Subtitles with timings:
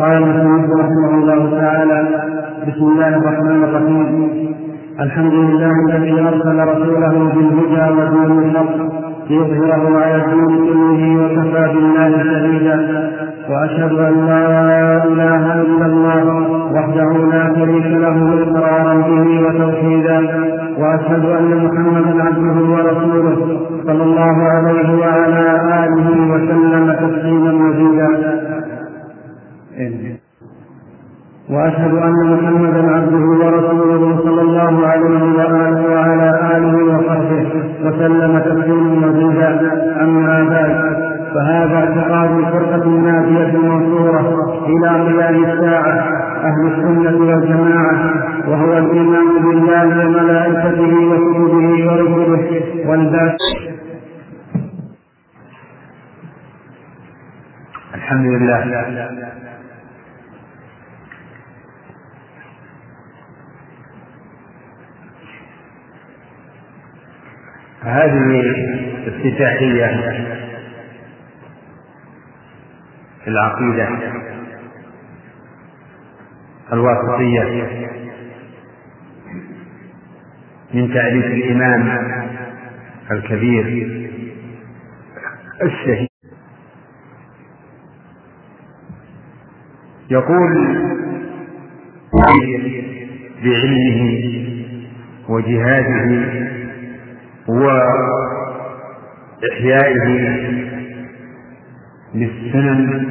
[0.00, 1.98] قال المسلم رحمه الله تعالى
[2.68, 4.06] بسم الله الرحمن الرحيم.
[5.00, 8.76] الحمد لله الذي أرسل رسوله بالهدى ودون الحق
[9.30, 12.76] ليظهره على الدين كله وكفى بالله شهيدا.
[13.50, 14.44] وأشهد أن لا
[15.04, 16.24] إله إلا الله
[16.74, 20.18] وحده لا شريك له إقرارا به وتوحيدا.
[20.80, 23.38] وأشهد أن محمدا عبده ورسوله
[23.86, 25.44] صلى الله عليه وعلى
[25.84, 28.10] آله وسلم تسليما مزيدا.
[31.50, 37.42] وأشهد أن محمدا عبده ورسوله صلى الله عليه وآله وعلى آله وصحبه
[37.84, 39.50] وسلم تسليما مزيدا.
[40.02, 40.74] أما بعد
[41.34, 44.24] فهذا اعتقاد الفرقه الناجيه المنصوره
[44.66, 45.98] إلى قيام الساعة
[46.48, 47.96] أهل السنة والجماعة
[48.48, 52.42] وهو الإيمان بالله وملائكته وكتبه ورسله
[52.88, 53.32] والباس
[57.94, 59.49] الحمد لله.
[67.82, 68.42] هذه
[69.06, 69.86] افتتاحية
[73.24, 73.88] في العقيدة
[76.72, 77.66] الواسطية
[80.74, 82.00] من تأليف الإمام
[83.10, 83.66] الكبير
[85.62, 86.08] الشهيد.
[90.10, 90.50] يقول
[93.44, 94.24] بعلمه
[95.28, 96.59] وجهاده
[99.42, 100.06] وإحيائه
[102.14, 103.06] للسنن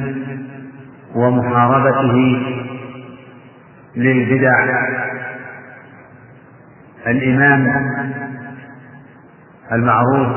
[1.14, 2.16] ومحاربته
[3.96, 4.56] للبدع.
[7.06, 7.66] الإمام
[9.72, 10.32] المعروف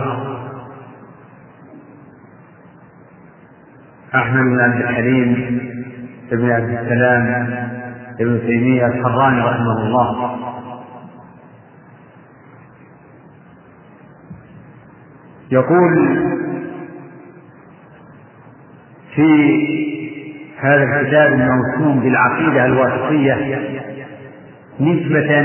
[4.16, 5.60] أحمد بن عبد الحليم
[6.32, 7.26] بن عبد السلام
[8.20, 10.53] ابن تيمية الحراني رحمه الله.
[15.52, 16.18] يقول
[19.16, 19.28] في
[20.60, 23.36] هذا الكتاب الموسوم بالعقيدة الواسطية
[24.80, 25.40] نسبة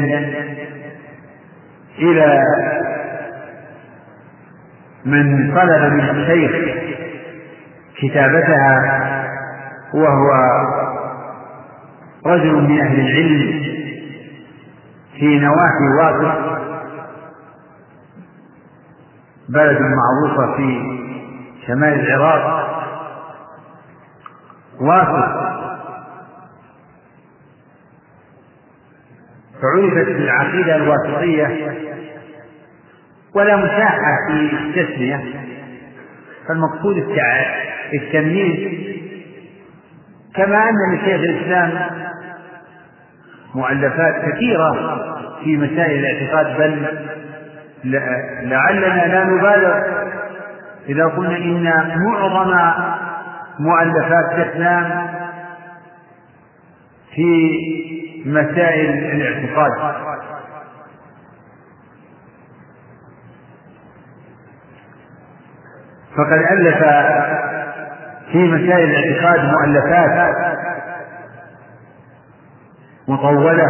[1.98, 2.42] إلى
[5.04, 6.52] من طلب من الشيخ
[7.96, 9.24] كتابتها
[9.94, 10.28] وهو
[12.26, 13.62] رجل من أهل العلم
[15.18, 16.57] في نواحي واسط
[19.48, 20.80] بلد معروفة في
[21.66, 22.68] شمال العراق.
[24.80, 25.48] واسط
[29.62, 31.72] فعرفت بالعقيدة الواسطية
[33.34, 35.48] ولا مساحة في التسمية.
[36.48, 36.96] فالمقصود
[37.94, 38.88] التمييز
[40.34, 41.90] كما أن لشيخ الإسلام
[43.54, 44.72] مؤلفات كثيرة
[45.44, 46.86] في مسائل الاعتقاد بل
[47.84, 49.74] لعلنا لا نبالغ.
[50.88, 51.64] إذا قلنا إن
[51.98, 52.50] معظم
[53.58, 55.08] مؤلفات الإسلام
[57.14, 57.58] في
[58.26, 59.72] مسائل الاعتقاد.
[66.16, 66.84] فقد ألف
[68.32, 70.36] في مسائل الاعتقاد مؤلفات
[73.08, 73.64] مطولة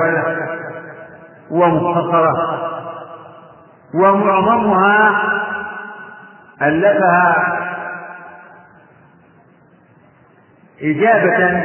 [1.50, 2.67] ومختصرة.
[3.94, 5.22] ومعظمها
[6.62, 7.54] ألفها
[10.82, 11.62] إجابة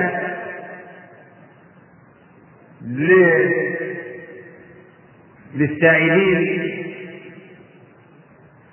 [5.56, 6.84] للسائلين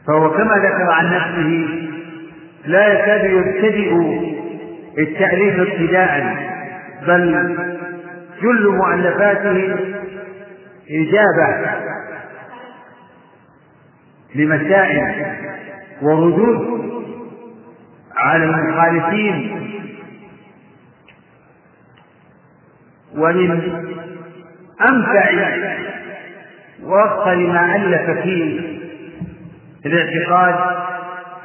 [0.06, 1.68] فهو كما ذكر عن نفسه
[2.66, 3.92] لا يكاد يبتدئ
[4.98, 6.36] التأليف ابتداء
[7.06, 7.56] بل
[8.42, 9.76] جل مؤلفاته
[10.90, 11.89] إجابة
[14.34, 15.26] لمسائل
[16.02, 16.80] وردود
[18.16, 19.60] على المخالفين
[23.16, 23.50] ومن
[24.90, 25.30] أنفع
[26.82, 30.80] وأفضل ما ألف في الاعتقاد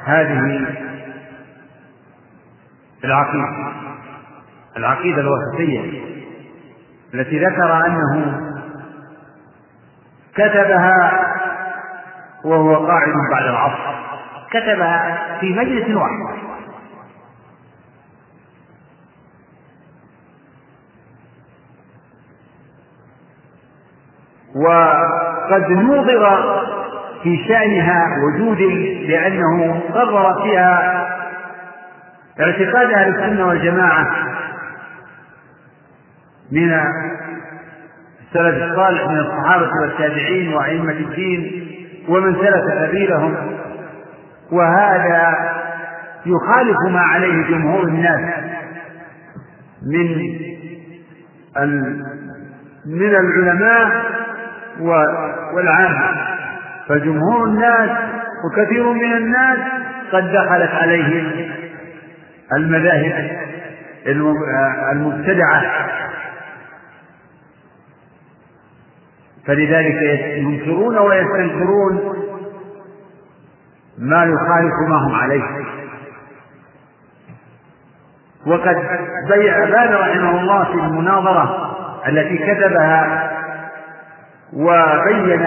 [0.04, 0.66] هذه
[3.04, 3.72] العقيدة
[4.76, 6.00] العقيدة الوسطية
[7.14, 8.40] التي ذكر أنه
[10.34, 11.35] كتبها
[12.46, 13.94] وهو قاعد بعد العصر.
[14.50, 16.36] كتبها في مجلس واحد.
[24.56, 26.62] وقد نوظر
[27.22, 28.60] في شأنها وجود
[29.08, 31.06] لأنه قرر فيها
[32.40, 34.06] اعتقاد أهل السنة والجماعة
[36.52, 36.72] من
[38.22, 41.65] السلف الصالح من الصحابة والتابعين وأئمة الدين
[42.08, 43.36] ومن سلك سبيلهم
[44.52, 45.34] وهذا
[46.26, 48.20] يخالف ما عليه جمهور الناس
[49.92, 50.06] من
[52.86, 54.02] من العلماء
[55.54, 56.10] والعامة.
[56.88, 57.90] فجمهور الناس
[58.44, 59.58] وكثير من الناس
[60.12, 61.50] قد دخلت عليهم
[62.56, 63.30] المذاهب
[64.92, 65.62] المبتدعة.
[69.46, 70.02] فلذلك
[70.36, 72.12] ينكرون ويستنكرون
[73.98, 75.42] ما يخالف ما هم عليه.
[78.46, 78.76] وقد
[79.28, 81.76] بان رحمه الله في المناظرة
[82.08, 83.32] التي كتبها
[84.52, 85.46] وبين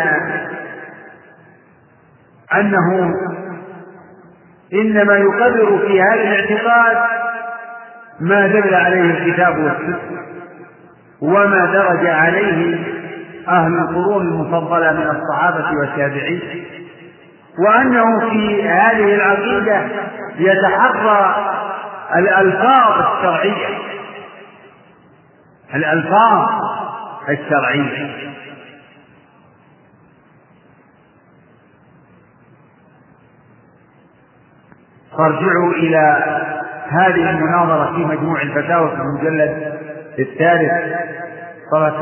[2.55, 3.13] أنه
[4.73, 6.97] إنما يقرر في هذا الاعتقاد
[8.19, 9.99] ما دل عليه الكتاب والسنة
[11.21, 12.88] وما درج عليه
[13.47, 16.65] أهل القرون المفضلة من الصحابة والتابعين
[17.67, 19.81] وأنه في هذه العقيدة
[20.37, 21.35] يتحرى
[22.15, 23.77] الألفاظ الشرعية
[25.75, 26.49] الألفاظ
[27.29, 28.29] الشرعية.
[35.17, 36.25] فارجعوا إلى
[36.89, 39.79] هذه المناظرة في مجموع الفتاوى في المجلد
[40.19, 40.71] الثالث
[41.71, 42.01] صفحة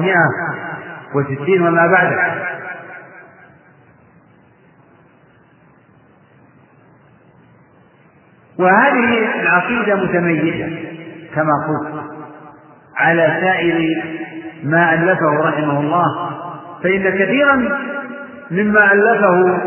[1.15, 2.47] وستين وما بعده.
[8.59, 10.69] وهذه العقيدة متميزة
[11.35, 12.03] كما قلت
[12.97, 14.03] على سائر
[14.63, 16.31] ما ألفه رحمه الله
[16.83, 17.55] فإن كثيرا
[18.51, 19.57] مما ألفه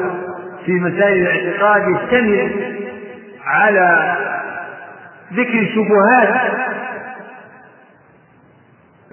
[0.67, 2.53] في مسائل الاعتقاد يشتمل
[3.45, 4.17] على
[5.33, 6.51] ذكر الشبهات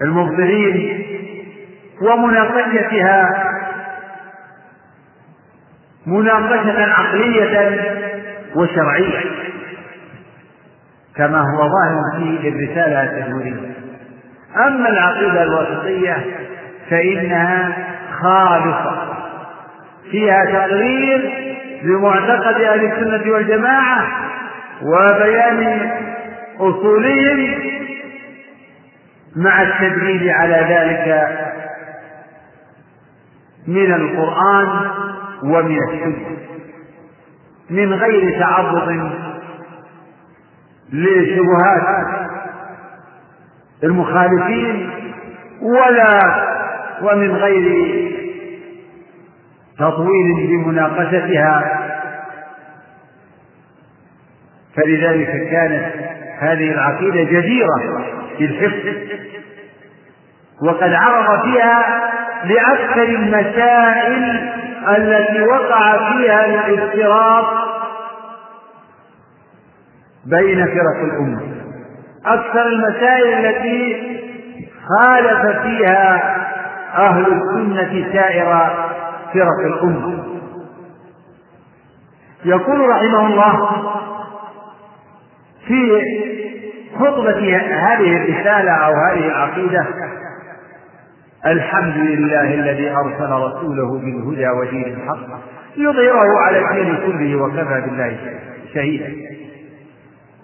[0.02, 0.97] المبطلين
[2.02, 3.44] ومناقشتها
[6.06, 7.80] مناقشة عقلية
[8.56, 9.20] وشرعية
[11.16, 13.74] كما هو ظاهر في الرسالة التدمرية
[14.66, 16.16] أما العقيدة الوسطية
[16.90, 17.76] فإنها
[18.22, 19.08] خالصة
[20.10, 21.48] فيها تقرير
[21.82, 24.06] بمعتقد أهل السنة والجماعة
[24.82, 25.90] وبيان
[26.60, 27.54] أصولهم
[29.36, 31.28] مع التدليل على ذلك
[33.68, 34.90] من القرآن
[35.42, 36.36] ومن السنة.
[37.70, 39.12] من غير تعرض
[40.92, 42.06] لشبهات
[43.84, 44.90] المخالفين
[45.62, 46.20] ولا
[47.02, 48.08] ومن غير
[49.78, 51.78] تطويل بمناقشتها
[54.76, 55.92] فلذلك كانت
[56.38, 58.04] هذه العقيدة جديرة
[58.38, 58.86] بالحفظ
[60.62, 61.84] وقد عرض فيها
[62.44, 64.50] لأكثر المسائل
[64.88, 67.68] التي وقع فيها الافتراق
[70.26, 71.40] بين فرق الأمة.
[72.26, 74.18] أكثر المسائل التي
[74.88, 76.34] خالف فيها
[76.94, 78.70] أهل السنة سائر
[79.34, 80.24] فرق الأمة.
[82.44, 83.70] يقول رحمه الله
[85.66, 86.02] في
[86.98, 89.86] خطبة هذه الرسالة أو هذه العقيدة
[91.46, 95.38] الحمد لله الذي أرسل رسوله بالهدى ودين الحق
[95.76, 98.16] ليظهره على الدين كله وكفى بالله
[98.74, 99.12] شهيدا.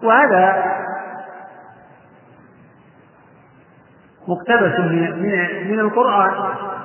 [0.02, 0.64] وهذا
[4.28, 6.30] مقتبس من من القرآن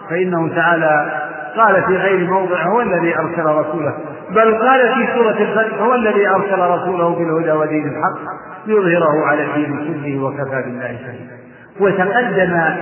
[0.10, 1.22] فإنه تعالى
[1.58, 3.94] قال في غير موضع هو الذي أرسل رسوله
[4.30, 8.20] بل قال في سورة الفتح هو الذي أرسل رسوله بالهدى ودين الحق
[8.68, 11.40] ليظهره على الدين كله وكفى بالله شهيدا.
[11.80, 12.76] وتقدم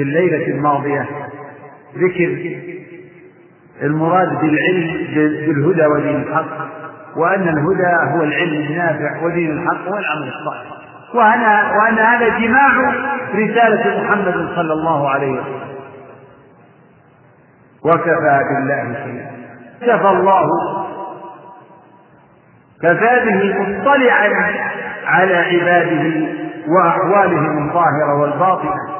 [0.00, 1.06] في الليلة الماضية
[1.96, 2.56] ذكر
[3.82, 5.06] المراد بالعلم
[5.46, 6.68] بالهدى ودين الحق
[7.16, 10.70] وأن الهدى هو العلم النافع ودين الحق هو العمل الصالح.
[11.14, 11.40] وأن
[11.78, 12.94] وأن هذا جماع
[13.34, 15.70] رسالة محمد صلى الله عليه وسلم.
[17.84, 19.30] وكفى بالله شهيدا
[19.80, 20.46] كفى الله.
[22.82, 24.30] كفى به مطلعا
[25.06, 26.26] على عباده
[26.68, 28.99] وأحوالهم الظاهرة والباطنة.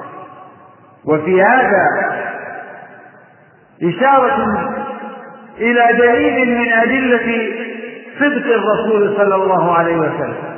[1.04, 1.85] وفي هذا
[3.83, 4.47] إشارة
[5.59, 7.49] إلى دليل من أدلة
[8.21, 10.50] صدق الرسول صلى الله عليه وسلم.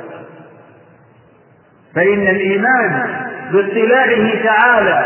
[1.95, 3.07] فإن الإيمان
[3.51, 5.05] باطلاعه تعالى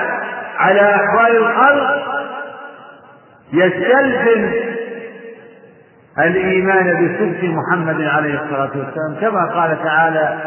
[0.57, 2.07] على أحوال الخلق
[3.53, 4.51] يستلزم
[6.19, 10.37] الإيمان بصدق محمد عليه الصلاة والسلام كما قال تعالى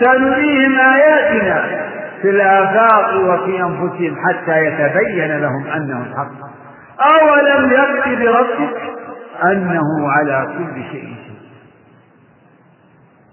[0.00, 1.85] سنريهم آياتنا
[2.22, 6.46] في الآفاق وفي أنفسهم حتى يتبين لهم أنه الحق.
[7.20, 8.76] أولم يكف بربك
[9.44, 11.16] أنه على كل شيء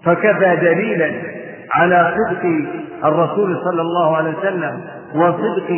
[0.04, 1.12] فكفى دليلا
[1.74, 2.44] على صدق
[3.04, 4.80] الرسول صلى الله عليه وسلم
[5.14, 5.70] وصدق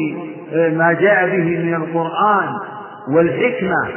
[0.53, 2.49] ما جاء به من القرآن
[3.15, 3.89] والحكمة.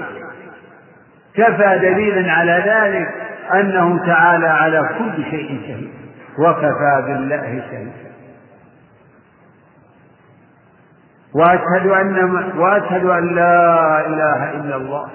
[1.35, 3.07] كفى دليلا على ذلك
[3.53, 5.89] أنه تعالى على كل شيء شهيد.
[6.39, 8.08] وكفى بالله شهيدا
[11.35, 15.09] وأشهد أن وأشهد أن لا إله إلا الله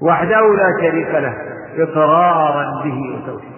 [0.00, 1.34] وحده لا شريك له
[1.78, 3.54] إقرارا به وتوحيدا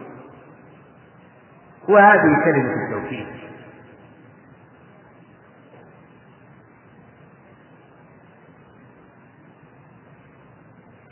[1.89, 3.27] وهذه كلمة التوحيد.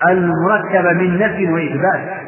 [0.09, 2.23] المركبة من نفي وإثبات.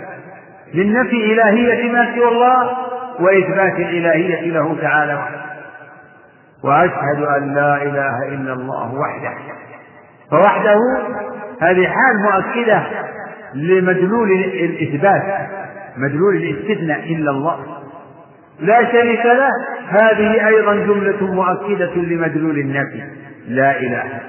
[0.74, 2.76] من نفي إلهية ما سوى الله
[3.20, 5.55] وإثبات الإلهية له تعالى وحده.
[6.66, 9.34] وأشهد أن لا إله إلا الله وحده.
[10.30, 10.78] فوحده
[11.62, 12.82] هذه حال مؤكدة
[13.54, 15.22] لمدلول الإثبات
[15.96, 17.58] مدلول الاستثناء إلا الله.
[18.60, 19.50] لا شريك له.
[19.88, 23.02] هذه أيضا جملة مؤكدة لمدلول النفي.
[23.48, 24.20] لا إله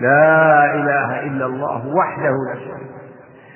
[0.00, 2.94] لا إله إلا الله وحده لا شريك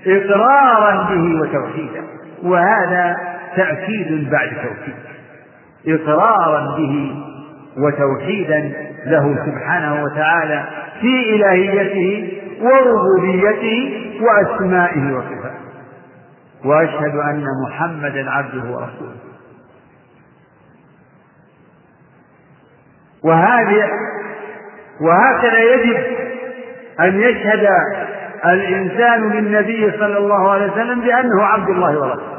[0.06, 2.02] إقرارا به وتوحيدا.
[2.42, 3.16] وهذا
[3.56, 4.94] تأكيد بعد توكيد
[5.86, 7.14] إقرارا به
[7.78, 8.72] وتوحيدا
[9.06, 10.64] له سبحانه وتعالى
[11.00, 15.58] في إلهيته وربوبيته وأسمائه وصفاته.
[16.64, 19.16] وأشهد أن محمدا عبده ورسوله.
[23.24, 23.90] وهذه
[25.00, 25.96] وهكذا يجب
[27.00, 27.68] أن يشهد
[28.46, 32.38] الإنسان للنبي صلى الله عليه وسلم بأنه عبد الله ورسوله.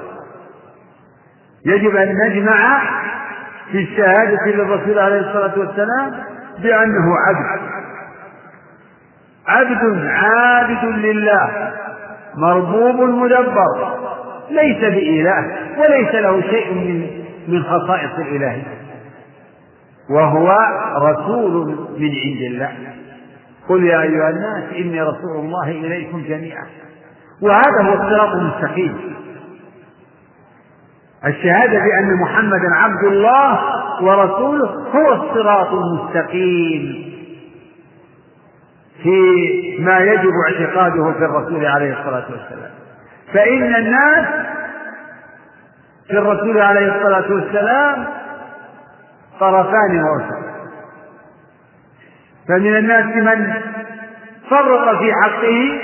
[1.65, 2.81] يجب أن نجمع
[3.71, 6.11] في الشهادة للرسول عليه الصلاة والسلام
[6.63, 7.61] بأنه عبد.
[9.47, 11.73] عبد عابد لله
[12.37, 13.93] مربوب مدبر
[14.49, 18.79] ليس بإله وليس له شيء من من خصائص الإلهية
[20.09, 20.57] وهو
[21.01, 21.67] رسول
[21.99, 22.71] من عند الله.
[23.69, 26.65] قل يا أيها الناس إني رسول الله إليكم جميعا.
[27.41, 28.97] وهذا هو الصراط المستقيم.
[31.25, 33.59] الشهادة بأن محمدا عبد الله
[34.01, 37.09] ورسوله هو الصراط المستقيم
[39.03, 39.19] في
[39.79, 42.71] ما يجب اعتقاده في الرسول عليه الصلاة والسلام.
[43.33, 44.27] فإن الناس
[46.07, 48.07] في الرسول عليه الصلاة والسلام
[49.39, 50.49] طرفان ووسط.
[52.47, 53.53] فمن الناس من
[54.49, 55.79] فرط في حقه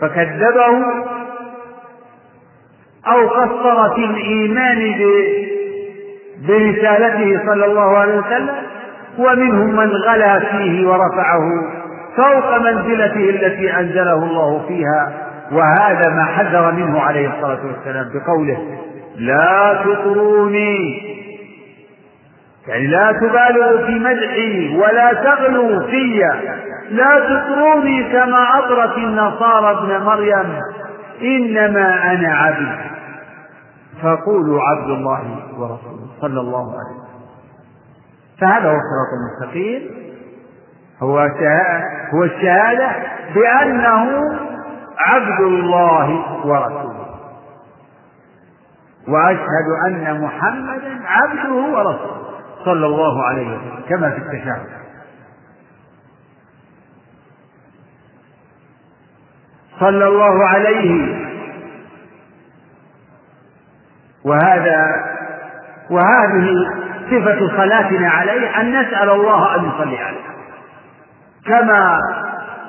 [0.00, 0.84] فكذبه
[3.06, 4.94] أو قصر في الإيمان
[6.48, 8.54] برسالته صلى الله عليه وسلم
[9.18, 11.48] ومنهم من غلا فيه ورفعه
[12.16, 15.12] فوق منزلته التي أنزله الله فيها
[15.52, 18.58] وهذا ما حذر منه عليه الصلاة والسلام بقوله
[19.16, 21.08] لا تطروني
[22.68, 26.22] يعني لا تبالغوا في مدحي ولا تغلوا في
[26.90, 30.60] لا تطروني كما أطرت النصارى ابن مريم
[31.22, 32.78] إنما أنا عبد.
[34.02, 37.08] فقولوا عبد الله ورسوله صلى الله عليه وسلم.
[38.40, 39.82] فهذا هو الصراط المستقيم.
[41.02, 41.18] هو
[42.14, 42.90] هو الشهادة
[43.34, 44.20] بأنه
[44.98, 47.08] عبد الله ورسوله.
[49.08, 52.28] وأشهد أن محمدا عبده ورسوله
[52.64, 53.80] صلى الله عليه وسلم.
[53.88, 54.77] كما في التشهد.
[59.80, 61.16] صلى الله عليه.
[64.24, 64.84] وهذا
[65.90, 66.48] وهذه
[67.10, 70.28] صفة صلاتنا عليه أن نسأل الله أن يصلي عليه.
[71.46, 72.00] كما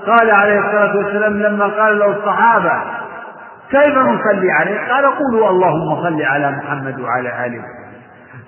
[0.07, 2.71] قال عليه الصلاة والسلام لما قال له الصحابة
[3.71, 7.61] كيف نصلي عليه؟ قال قولوا اللهم صل على محمد وعلى آله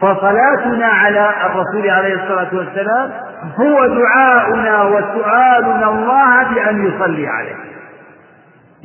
[0.01, 3.11] فصلاتنا على الرسول عليه الصلاة والسلام
[3.59, 7.55] هو دعاؤنا وسؤالنا الله بأن يصلي عليه.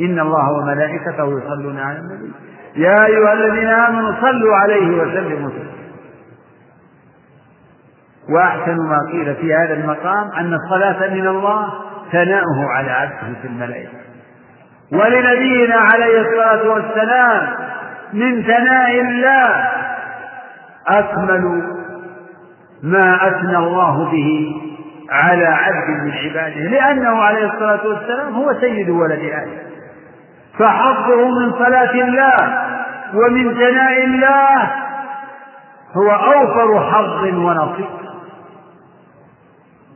[0.00, 2.32] إن الله وملائكته يصلون على النبي.
[2.76, 5.50] يا أيها الذين آمنوا صلوا عليه وسلموا.
[5.50, 5.76] تسليما
[8.28, 11.72] وأحسن ما قيل في هذا المقام أن الصلاة من الله
[12.12, 13.98] ثناؤه على عبده في الملائكة.
[14.92, 17.48] ولنبينا عليه الصلاة والسلام
[18.12, 19.68] من ثناء الله
[20.88, 21.62] أكمل
[22.82, 24.56] ما أثنى الله به
[25.10, 26.60] على عبد من عباده.
[26.60, 29.65] لأنه عليه الصلاة والسلام هو سيد ولد آدم.
[30.58, 32.66] فحظه من صلاة الله
[33.14, 34.72] ومن ثناء الله
[35.96, 37.86] هو أوفر حظ ونصيب.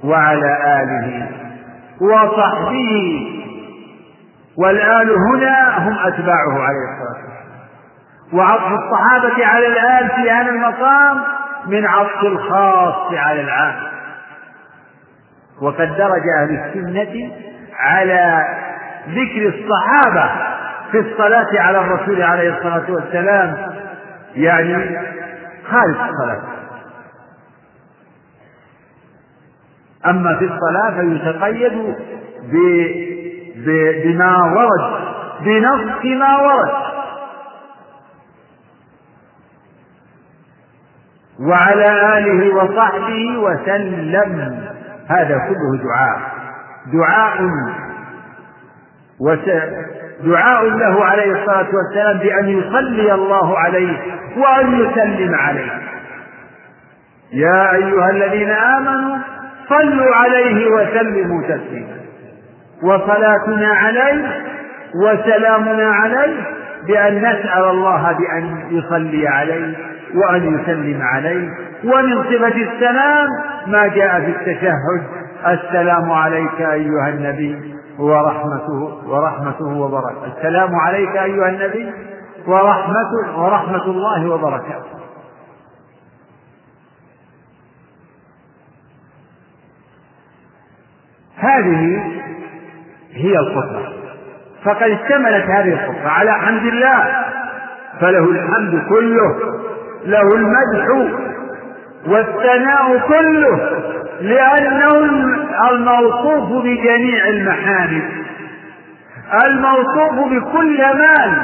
[0.04, 1.28] وعلى آله
[2.00, 3.26] وصحبه
[4.58, 7.40] والآل هنا هم أتباعه عليه الصلاة والسلام.
[8.32, 11.22] وعطف الصحابة على الآل في هذا المقام
[11.66, 13.76] من عطف الخاص على العام.
[15.62, 17.32] وقد درج أهل السنة
[17.78, 18.44] على
[19.08, 20.30] ذكر الصحابة
[20.90, 23.56] في الصلاة على الرسول عليه الصلاة والسلام
[24.34, 24.98] يعني
[25.70, 26.42] خارج الصلاة.
[30.06, 31.96] أما في الصلاة فيتقيد
[34.04, 36.70] بما ورد بنص ما ورد.
[41.40, 44.64] وعلى آله وصحبه وسلم.
[45.08, 46.20] هذا كله دعاء.
[46.92, 47.38] دعاء
[50.24, 53.96] دعاء له عليه الصلاة والسلام بأن يصلي الله عليه
[54.36, 55.72] وأن يسلم عليه.
[57.32, 59.16] يا أيها الذين آمنوا
[59.68, 62.00] صلوا عليه وسلموا تسليما.
[62.82, 64.42] وصلاتنا عليه
[65.04, 66.36] وسلامنا عليه
[66.86, 69.76] بأن نسأل الله بأن يصلي عليه
[70.14, 71.48] وأن يسلم عليه.
[71.84, 73.28] ومن صفة السلام
[73.66, 75.02] ما جاء في التشهد.
[75.46, 77.79] السلام عليك أيها النبي.
[78.00, 80.38] ورحمته ورحمته وبركاته.
[80.38, 81.92] السلام عليك أيها النبي
[82.46, 85.00] ورحمته ورحمة الله وبركاته.
[91.36, 92.02] هذه
[93.12, 93.88] هي الخطبة.
[94.64, 97.24] فقد اشتملت هذه الخطبة على حمد الله
[98.00, 99.38] فله الحمد كله
[100.04, 101.16] له المدح
[102.06, 103.80] والثناء كله.
[104.20, 104.90] لأنه
[105.70, 108.02] الموصوف بجميع المحامد
[109.46, 111.42] الموصوف بكل مال.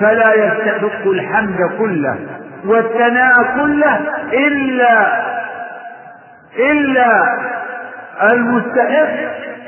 [0.00, 2.16] فلا يستحق الحمد كله
[2.66, 4.00] والثناء كله
[4.32, 5.22] إلا
[6.70, 7.38] إلا
[8.32, 9.14] المستحق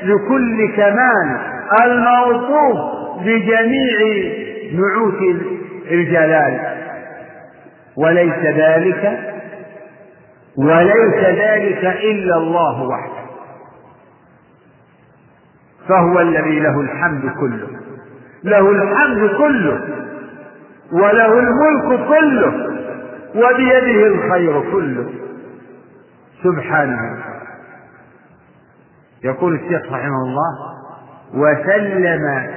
[0.03, 1.39] لكل كمال.
[1.85, 2.77] الموصوف
[3.21, 3.97] بجميع
[4.73, 5.19] نعوت
[5.91, 6.59] الجلال.
[7.97, 9.30] وليس ذلك
[10.57, 13.21] وليس ذلك إلا الله وحده.
[15.89, 17.67] فهو الذي له الحمد كله.
[18.43, 19.79] له الحمد كله.
[20.91, 22.71] وله الملك كله.
[23.35, 25.09] وبيده الخير كله.
[26.43, 27.17] سبحانه
[29.23, 30.71] يقول الشيخ رحمه الله
[31.33, 32.51] وسلم.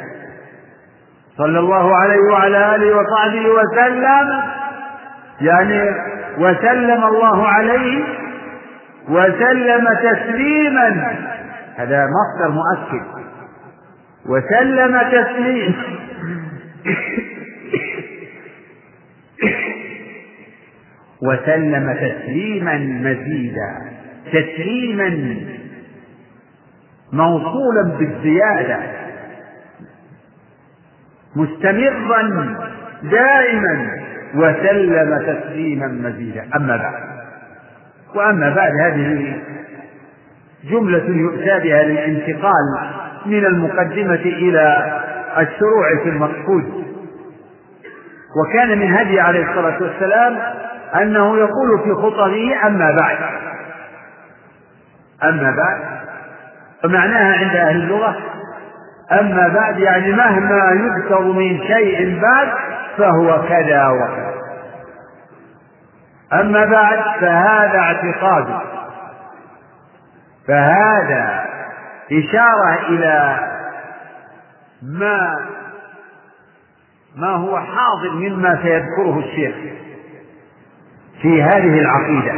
[1.37, 4.43] صلى الله عليه وعلى آله وصحبه وسلم.
[5.41, 5.91] يعني
[6.38, 8.05] وسلم الله عليه
[9.09, 11.16] وسلم تسليما.
[11.77, 13.07] هذا مصدر مؤكد.
[14.27, 15.75] وسلم تسليما.
[21.23, 23.73] وسلم تسليما مزيدا.
[24.33, 25.37] تسليما
[27.12, 28.79] موصولا بالزيادة.
[31.37, 32.57] مستمرا
[33.03, 34.04] دائما.
[34.35, 36.49] وسلم تسليما مزيدا.
[36.57, 36.94] أما بعد.
[38.14, 39.37] وأما بعد هذه
[40.64, 42.90] جملة يؤتى بها للانتقال
[43.27, 44.92] من المقدمة إلى
[45.38, 46.85] الشروع في المقصود.
[48.40, 50.38] وكان من هدي عليه الصلاة والسلام
[51.03, 53.18] أنه يقول في خطبه أما بعد.
[55.23, 55.81] أما بعد.
[56.85, 58.16] ومعناها عند أهل اللغة
[59.12, 62.49] أما بعد يعني مهما يذكر من شيء بعد
[62.99, 64.35] فهو كذا وكذا.
[66.33, 68.61] أما بعد فهذا اعتقاد.
[70.49, 71.45] فهذا
[72.13, 73.39] إشارة إلى
[74.83, 75.39] ما
[77.17, 79.55] ما هو حاضر مما سيذكره الشيخ
[81.23, 82.33] في هذه العقيدة.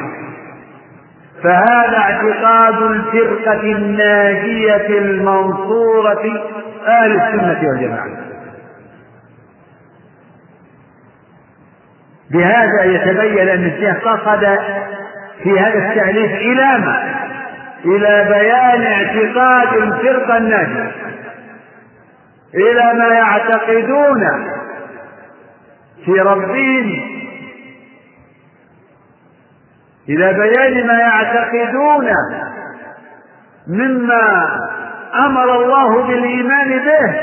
[1.43, 6.41] فهذا اعتقاد الفرقة الناجية المنصورة
[6.87, 8.07] أهل السنة والجماعة.
[12.31, 14.59] بهذا يتبين أن الشيخ قصد
[15.43, 17.17] في هذا التأليف إلى ما؟
[17.85, 20.93] إلى بيان اعتقاد الفرقة الناجية
[22.55, 24.51] إلى ما يعتقدون
[26.05, 27.17] في ربهم
[30.09, 32.07] إلى بيان ما يعتقدون
[33.67, 34.49] مما
[35.27, 37.21] أمر الله بالإيمان به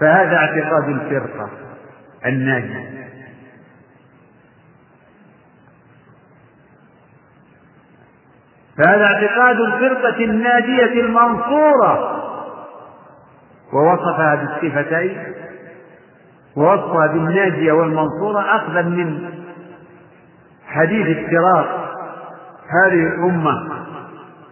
[0.00, 1.50] فهذا اعتقاد الفرقة
[2.26, 3.05] الناجية
[8.78, 12.22] فهذا اعتقاد الفرقة الناجية المنصورة.
[13.72, 15.18] ووصفها بالصفتين
[16.56, 19.30] ووصفها بالناجية والمنصورة أخذا من
[20.66, 21.94] حديث افتراق
[22.84, 23.68] هذه الأمة.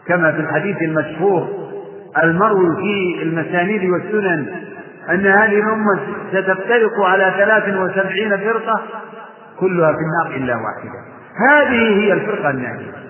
[0.07, 1.49] كما في الحديث المشهور
[2.23, 4.55] المروي في المسانيد والسنن
[5.11, 6.01] أن هذه الأمة
[6.33, 8.83] ستفترق على ثلاث وسبعين فرقة
[9.61, 11.01] كلها في النار إلا واحدة.
[11.51, 13.04] هذه هي الفرقة الناجية.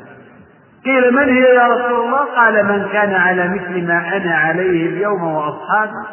[0.85, 5.23] قيل من هي يا رسول الله؟ قال من كان على مثل ما أنا عليه اليوم
[5.23, 6.07] وأصحابي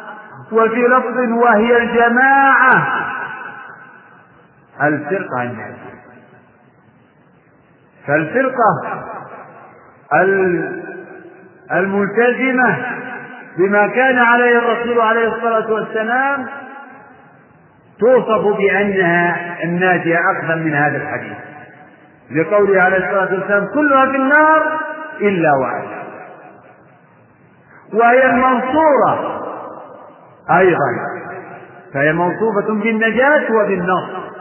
[0.52, 3.02] وفي لفظ وهي الجماعة.
[4.82, 5.92] الفرقة الناجية
[8.06, 9.02] فالفرقة
[11.72, 12.76] الملتزمة
[13.58, 16.46] بما كان عليه الرسول عليه الصلاة والسلام
[18.00, 21.51] توصف بأنها الناجية أخذا من هذا الحديث.
[22.34, 24.80] لقوله عليه الصلاة والسلام كلها في النار
[25.20, 26.02] إلا واحدة.
[27.94, 29.42] وهي المنصورة
[30.50, 31.12] أيضا.
[31.94, 34.32] فهي موصوفة بالنجاة وبالنصر.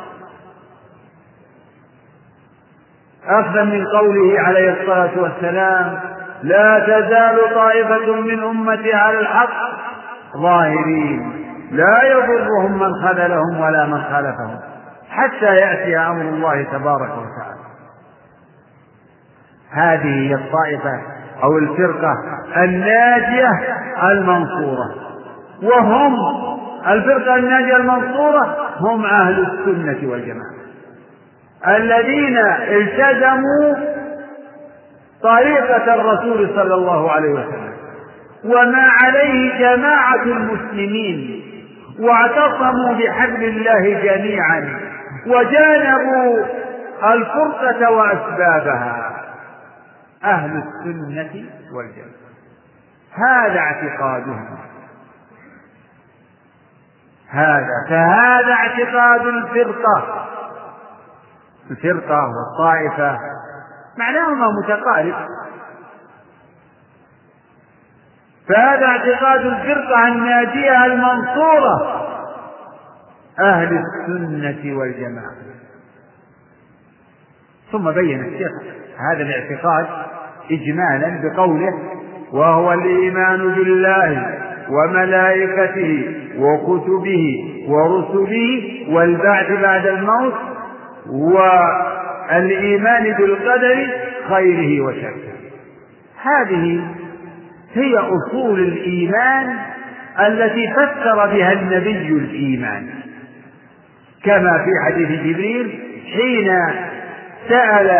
[3.28, 6.00] أخذا من قوله عليه الصلاة والسلام
[6.44, 9.54] لا تزال طائفة من أمتي على الحق
[10.38, 11.46] ظاهرين.
[11.72, 14.60] لا يضرهم من خذلهم ولا من خالفهم.
[15.10, 17.51] حتى يأتي أمر الله تبارك وتعالى.
[19.74, 21.02] هذه هي الطائفة
[21.44, 22.14] أو الفرقة
[22.58, 23.50] الناجية
[24.12, 24.96] المنصورة.
[25.64, 26.16] وهم
[26.88, 30.52] الفرقة الناجية المنصورة هم أهل السنة والجماعة
[31.68, 32.38] الذين
[32.70, 33.76] التزموا
[35.24, 37.72] طريقة الرسول صلى الله عليه وسلم.
[38.46, 41.42] وما عليه جماعة المسلمين
[42.00, 44.80] واعتصموا بحبل الله جميعا
[45.28, 46.46] وجانبوا
[47.14, 49.01] الفرقة وأسبابها.
[50.24, 52.22] أهل السنة والجماعة.
[53.12, 54.58] هذا اعتقادهم.
[57.30, 60.28] هذا فهذا اعتقاد الفرقة.
[61.72, 63.20] الفرقة والطائفة
[63.98, 65.28] معناهما متقارب.
[68.48, 72.02] فهذا اعتقاد الفرقة الناجية المنصورة.
[73.40, 75.36] أهل السنة والجماعة.
[77.72, 78.81] ثم بين الشيخ.
[79.10, 79.86] هذا الاعتقاد
[80.52, 81.74] إجمالا بقوله
[82.34, 84.38] وهو الإيمان بالله
[84.70, 90.34] وملائكته وكتبه ورسله والبعث بعد الموت
[92.30, 93.88] والإيمان بالقدر
[94.30, 95.32] خيره وشره.
[96.24, 96.82] هذه
[97.74, 99.56] هي أصول الإيمان
[100.20, 102.90] التي فسر بها النبي الإيمان.
[104.24, 105.80] كما في حديث جبريل
[106.16, 106.58] حين
[107.50, 107.92] سأل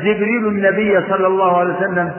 [0.00, 2.12] جبريل النبي صلى الله عليه وسلم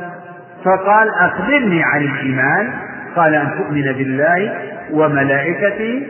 [0.66, 2.74] فقال أخبرني عن الإيمان.
[3.16, 4.54] قال أن تؤمن بالله
[4.92, 6.08] وملائكته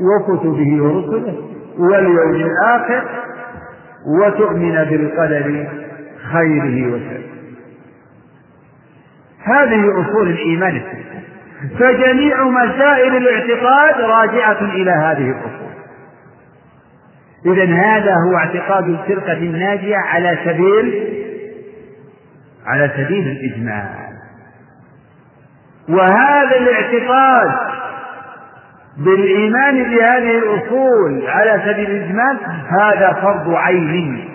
[0.00, 1.34] وكتبه ورسله
[1.78, 3.02] واليوم الآخر
[4.20, 5.68] وتؤمن بالقدر
[6.32, 7.20] خيره وشره.
[9.44, 11.20] هذه أصول الإيمان الستة
[11.78, 15.69] فجميع مسائل الاعتقاد راجعة إلى هذه الأصول.
[17.46, 21.14] إذا هذا هو اعتقاد الفرقة الناجية على سبيل
[22.66, 23.86] على سبيل الإجمال.
[25.88, 27.50] وهذا الاعتقاد
[28.98, 32.38] بالإيمان بهذه الأصول على سبيل الإجمال
[32.80, 34.28] هذا فرض عين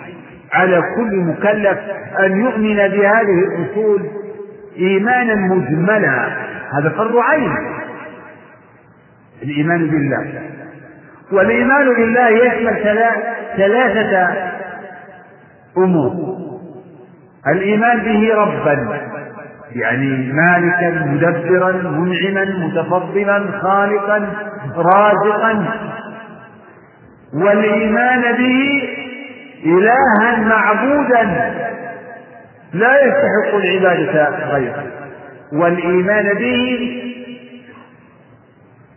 [0.52, 1.78] على كل مكلف
[2.20, 4.02] أن يؤمن بهذه الأصول
[4.78, 6.28] إيمانا مجملا.
[6.78, 7.52] هذا فرض عين.
[9.42, 10.42] الإيمان بالله.
[11.32, 12.76] والإيمان بالله يشمل
[13.56, 14.34] ثلاثة
[15.76, 16.36] أمور.
[17.48, 19.00] الإيمان به ربا
[19.72, 24.28] يعني مالكا مدبرا منعما متفضلا خالقا
[24.76, 25.64] رازقا.
[27.34, 28.82] والإيمان به
[29.66, 31.52] إلها معبودا.
[32.72, 34.84] لا يستحق العبادة غيره.
[35.52, 36.78] والإيمان به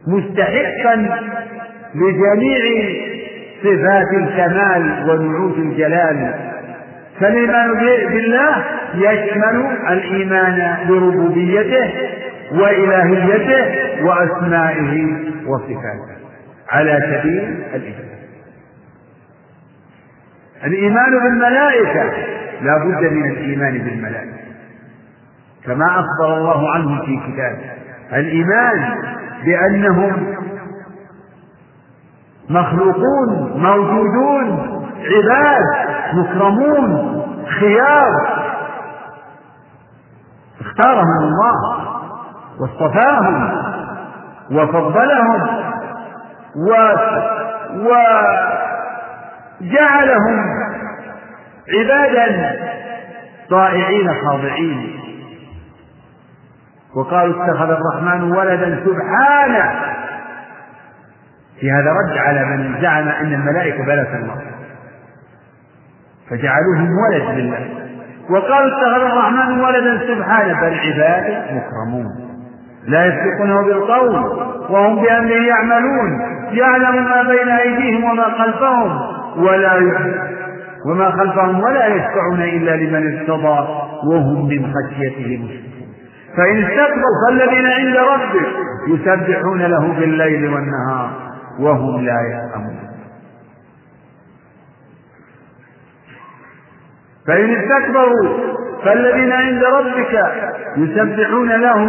[0.07, 1.19] مستحقا
[1.95, 2.60] لجميع
[3.63, 6.34] صفات الكمال ونعوت الجلال.
[7.19, 7.73] فالإيمان
[8.10, 8.63] بالله
[8.95, 11.91] يشمل الإيمان بربوبيته
[12.52, 15.08] وإلهيته وأسمائه
[15.47, 16.19] وصفاته.
[16.71, 18.19] على سبيل الإجمال.
[20.65, 22.04] الإيمان بالملائكة
[22.62, 24.39] لا بد من الإيمان بالملائكة.
[25.65, 27.71] كما أخبر الله عنهم في كتابه.
[28.19, 28.95] الإيمان
[29.45, 30.36] بأنهم
[32.49, 35.63] مخلوقون موجودون عباد
[36.13, 37.21] مكرمون
[37.59, 38.39] خيار.
[40.62, 41.59] اختارهم الله
[42.59, 43.38] واصطفاهم
[44.51, 45.41] وفضلهم
[46.55, 46.69] و
[49.62, 50.38] وجعلهم
[51.73, 52.55] عبادا
[53.49, 54.99] طائعين خاضعين
[56.95, 59.65] وقالوا اتخذ الرحمن ولدا سبحانه.
[61.60, 64.36] في هذا رد على من زعم أن الملائكة بنات الله
[66.30, 67.69] فجعلوهم ولد لله.
[68.30, 72.06] وقالوا اتخذ الرحمن ولدا سبحانه بل عباد مكرمون.
[72.88, 74.15] لا يسبقونه بالقول
[74.69, 76.39] وهم بأمره يعملون.
[76.52, 79.00] يعلم ما بين أيديهم وما خلفهم
[79.38, 79.74] ولا
[80.86, 83.67] وما خلفهم ولا يشفعون إلا لمن ارتضى
[84.12, 85.69] وهم من خشيته مشركون
[86.38, 88.48] فإن استكبروا فالذين عند ربك
[88.88, 91.28] يسبحون له بالليل والنهار.
[91.60, 92.80] وهم لا يفهمون.
[97.28, 100.32] فإن استكبروا فالذين عند ربك
[100.78, 101.86] يسبحون له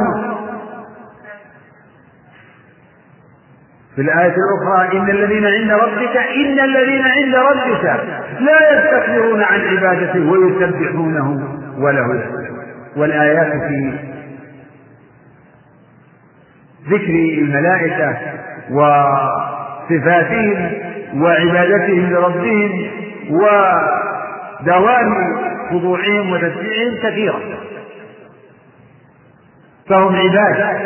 [3.97, 7.85] في الآية الأخرى إن الذين عند ربك إن الذين عند ربك
[8.41, 12.25] لا يستكبرون عن عبادته ويسبحونه وله
[12.97, 13.93] والآيات في
[16.89, 18.17] ذكر الملائكة
[19.91, 20.73] وصفاتهم
[21.23, 22.91] وعبادتهم لربهم
[23.31, 25.15] ودوام
[25.71, 27.41] خضوعهم وتسبيحهم كثيرة.
[29.89, 30.77] فهم عباد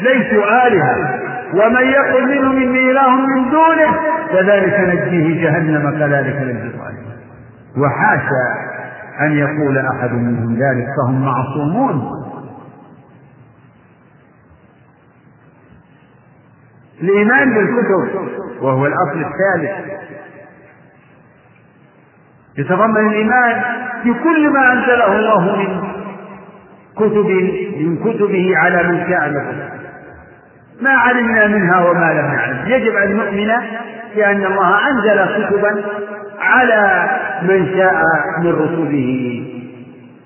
[0.00, 1.20] ليسوا آلهة
[1.54, 3.96] ومن يقل منهم إني إله من دونه
[4.32, 7.16] كذلك نجزيه جهنم كذلك نجزي الظالمين.
[7.78, 8.46] وحاشا
[9.20, 12.25] أن يقول أحد منهم ذلك فهم معصومون.
[17.02, 18.18] الإيمان بالكتب
[18.62, 19.96] وهو الأصل الثالث.
[22.58, 23.62] يتضمن الإيمان
[24.04, 25.82] بكل ما أنزله الله من
[26.96, 27.30] كتب
[27.80, 29.30] من كتبه على من شاء
[30.80, 32.68] ما علمنا منها وما لم نعلم.
[32.68, 33.50] يجب أن نؤمن
[34.16, 35.84] بأن الله أنزل كتبا
[36.40, 37.10] على
[37.42, 38.02] من شاء
[38.40, 39.42] من رسله.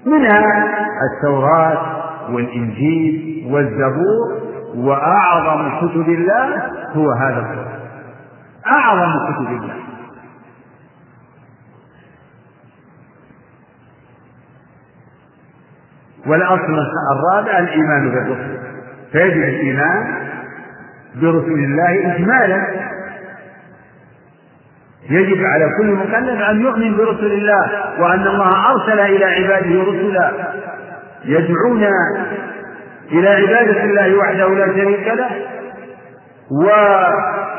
[0.06, 0.44] منها
[1.12, 1.80] التوراة
[2.33, 6.62] والإنجيل والزبور وأعظم كتب الله
[6.96, 7.80] هو هذا القرآن.
[8.66, 9.74] أعظم كتب الله.
[16.26, 16.78] والأصل
[17.12, 18.59] الرابع الإيمان بالرسل.
[19.12, 20.28] فيجب الإيمان
[21.14, 22.90] برسول الله إجمالا.
[25.11, 27.70] يجب على كل مكلف أن يؤمن برسل الله
[28.02, 30.33] وأن الله أرسل إلى عباده رسلا.
[31.24, 31.85] يدعون
[33.12, 35.31] إلى عبادة الله وحده لا شريك له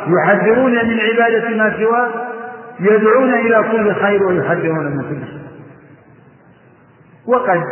[0.07, 2.09] ويحذرون من عبادة ما سواه
[2.79, 5.41] يدعون إلى كل خير ويحذرون من كل شر.
[7.27, 7.63] وقد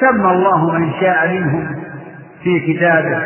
[0.00, 1.82] سمى الله من شاء منهم
[2.42, 3.20] في كتابه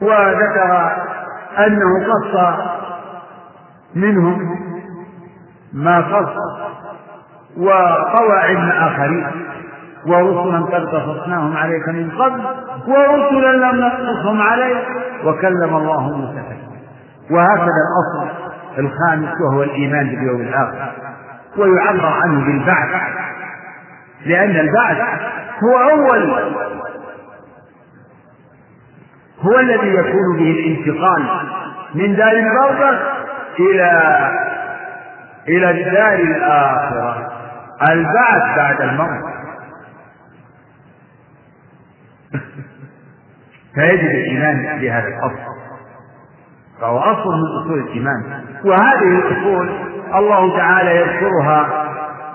[0.00, 0.96] وذكر
[1.58, 2.58] أنه قص
[3.94, 4.58] منهم
[5.72, 6.36] ما قص
[7.56, 9.26] وقوى علم آخرين.
[10.06, 12.40] ورسلا قد قصصناهم عليك من قبل
[12.86, 14.84] ورسلا لم نقصصهم عليك
[15.24, 16.42] وكلم الله موسى
[17.30, 18.28] وهكذا الأصل
[18.78, 20.92] الخامس وهو الإيمان باليوم الآخر.
[21.56, 23.02] ويعبر عنه بالبعث.
[24.26, 24.96] لأن البعث
[25.64, 26.30] هو أول
[29.42, 31.26] هو الذي يكون به الانتقال
[31.94, 33.00] من دار البرزخ
[33.60, 33.90] إلى
[35.48, 37.28] إلى الدار الآخرة.
[37.90, 39.37] البعث بعد الموت.
[43.78, 45.58] فيجب الإيمان بهذا الأصل.
[46.80, 48.22] فهو أصل من أصول الإيمان.
[48.64, 49.68] وهذه الأصول
[50.14, 51.88] الله تعالى يذكرها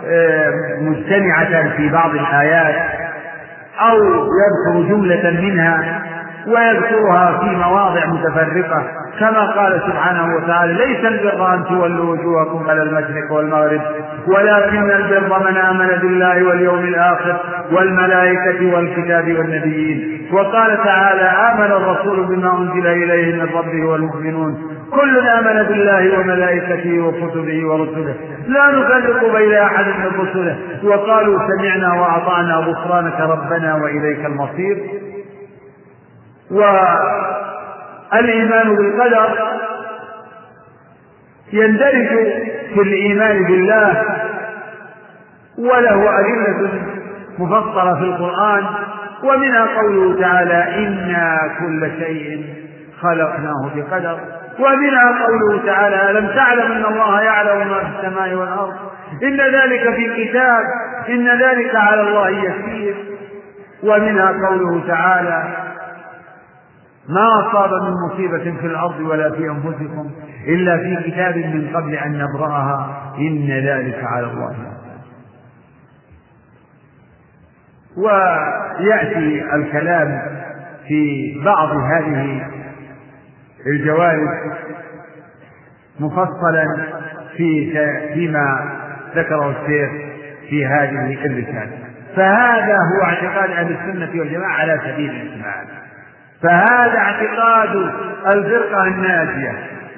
[0.06, 0.52] آه،
[0.82, 2.76] مجتمعة في بعض الآيات
[3.80, 6.04] أو يذكر جملة منها
[6.48, 8.84] ويذكرها في مواضع متفرقة.
[9.20, 13.82] كما قال سبحانه وتعالى ليس البر أن تولوا وجوهكم على المشرق والمغرب
[14.28, 17.40] ولكن البر من آمن بالله واليوم الآخر
[17.72, 20.28] والملائكة والكتاب والنبيين.
[20.34, 24.58] وقال تعالى آمن الرسول بما أنزل إليه من ربه والمؤمنون.
[24.92, 28.16] كل آمن بالله وملائكته وكتبه ورسله.
[28.48, 30.58] لا نفرق بين أحد من رسله.
[30.84, 34.78] وقالوا سمعنا وأطعنا غفرانك ربنا وإليك المصير.
[38.13, 39.38] والإيمان بالقدر
[41.54, 42.08] يندرج
[42.74, 44.04] في الإيمان بالله
[45.58, 46.70] وله أدلة
[47.39, 48.66] مفصلة في القرآن
[49.24, 52.46] ومنها قوله تعالى إنا كل شيء
[53.02, 54.20] خلقناه بقدر
[54.60, 58.74] ومنها قوله تعالى ألم تعلم أن الله يعلم ما في السماء والأرض؟
[59.24, 60.63] إن ذلك في كتاب
[61.10, 62.96] إن ذلك على الله يسير
[63.84, 65.44] ومنها قوله تعالى
[67.10, 70.12] ما أصاب من مصيبة في الأرض ولا في أنفسكم
[70.48, 73.13] إلا في كتاب من قبل أن نبرأها.
[73.18, 74.56] إن ذلك على الله.
[77.98, 80.22] ويأتي الكلام
[80.88, 82.48] في بعض هذه
[83.68, 84.30] الجوانب
[86.00, 86.66] مفصلا
[87.38, 87.74] في
[88.13, 88.70] فيما
[89.16, 89.89] ذكره الشيخ
[90.50, 91.78] في هذه الرسالة.
[92.16, 95.83] فهذا هو اعتقاد أهل السنة والجماعة على سبيل الإجمال
[96.44, 97.92] فهذا اعتقاد
[98.28, 99.56] الفرقة الناجية.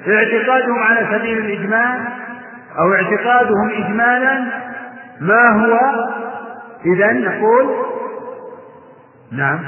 [0.08, 2.00] اعتقادهم على سبيل الإجمال
[2.78, 4.44] أو اعتقادهم إجمالا
[5.20, 5.78] ما هو؟
[6.86, 7.74] إذا نقول
[9.32, 9.58] نعم.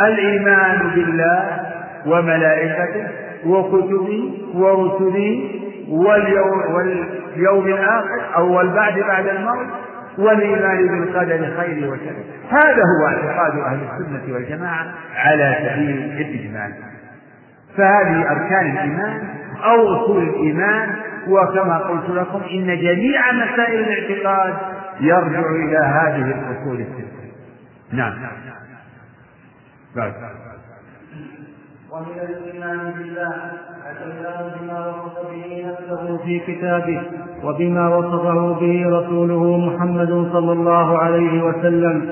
[0.00, 1.60] الإيمان بالله
[2.06, 3.08] وملائكته
[3.46, 5.50] وكتبه ورسله
[5.88, 9.66] واليوم, واليوم الآخر أو البعد بعد الموت
[10.18, 12.16] والإيمان بالقدر خير وشر.
[12.50, 16.74] هذا هو اعتقاد أهل السنة والجماعة على سبيل الإجمال.
[17.76, 19.28] فهذه أركان الإيمان
[19.64, 20.96] أو أصول الإيمان
[21.28, 24.54] وكما قلت لكم إن جميع مسائل الاعتقاد
[25.00, 27.14] يرجع إلى هذه الأصول الستة.
[27.92, 28.14] نعم.
[29.96, 30.12] بعد
[31.90, 33.52] ومن الإيمان بالله
[34.60, 37.00] بما وصف به نفسه في كتابه
[37.44, 42.02] وبما وصفه به رسوله محمد صلى الله عليه وسلم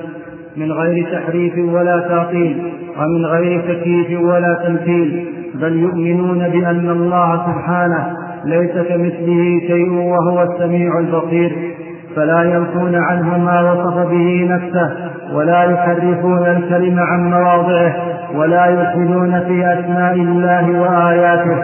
[0.57, 8.17] من غير تحريف ولا تعطيل ومن غير تكييف ولا تمثيل بل يؤمنون بأن الله سبحانه
[8.45, 11.75] ليس كمثله شيء وهو السميع البصير
[12.15, 14.91] فلا ينفون عنه ما وصف به نفسه
[15.33, 18.12] ولا يحرفون الكلم عن مواضعه.
[18.35, 21.57] ولا يلحدون في أسماء الله وآياته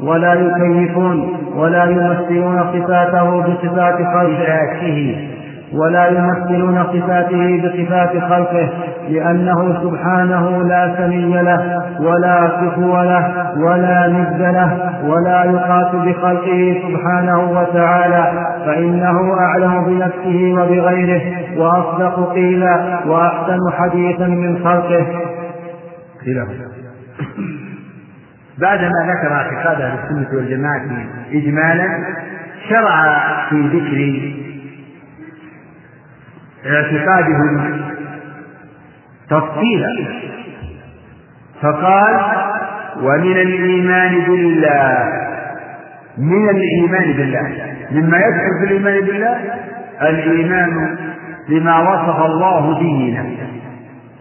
[0.00, 5.16] ولا يكيفون ولا يمثلون صفاته بصفات خلقه
[5.74, 8.68] ولا يمثلون صفاته بصفات خلقه
[9.08, 17.50] لأنه سبحانه لا سمي له ولا كفو له ولا ند له ولا يقاس بخلقه سبحانه
[17.60, 21.22] وتعالى فإنه أعلم بنفسه وبغيره
[21.58, 25.06] وأصدق قيلا وأحسن حديثا من خلقه.
[28.58, 30.86] بعدما ذكر اعتقاد أهل السنة والجماعة
[31.32, 31.88] اجمالا
[32.68, 34.32] شرع في ذكر
[36.66, 37.80] اعتقادهم
[39.30, 40.22] تفصيلا.
[41.62, 42.16] فقال
[43.02, 45.08] ومن الإيمان بالله
[46.18, 47.74] من الإيمان بالله.
[47.90, 49.36] مما يدخل في الإيمان بالله
[50.02, 50.98] الإيمان
[51.48, 53.50] بما وصف الله به نفسه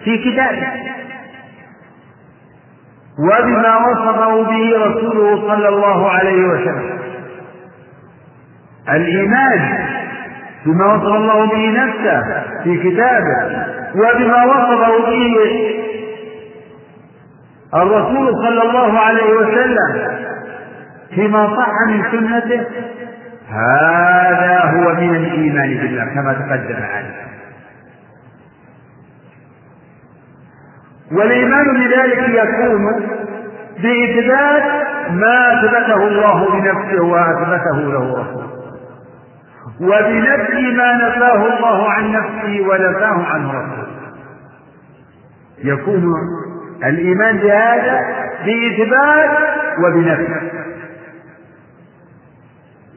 [0.03, 0.67] في كتابه.
[3.19, 6.99] وبما وصفه به رسوله صلى الله عليه وسلم.
[8.89, 9.59] الإيمان
[10.65, 12.21] بما وصف الله به نفسه
[12.63, 15.35] في كتابه وبما وصفه به
[17.73, 20.11] الرسول صلى الله عليه وسلم
[21.15, 22.65] فيما صح من سنته
[23.49, 27.31] هذا هو من الإيمان بالله كما تقدم عليه.
[31.11, 33.09] والإيمان بذلك يكون
[33.83, 34.63] بإثبات
[35.11, 38.51] ما أثبته الله بنفسه وأثبته له رسوله.
[39.81, 43.87] وبنفي ما نفاه الله عن نفسه ونفاه عنه رسوله.
[45.63, 46.03] يكون
[46.83, 47.99] الإيمان بهذا
[48.45, 49.37] بإثبات
[49.83, 50.51] وبنفي.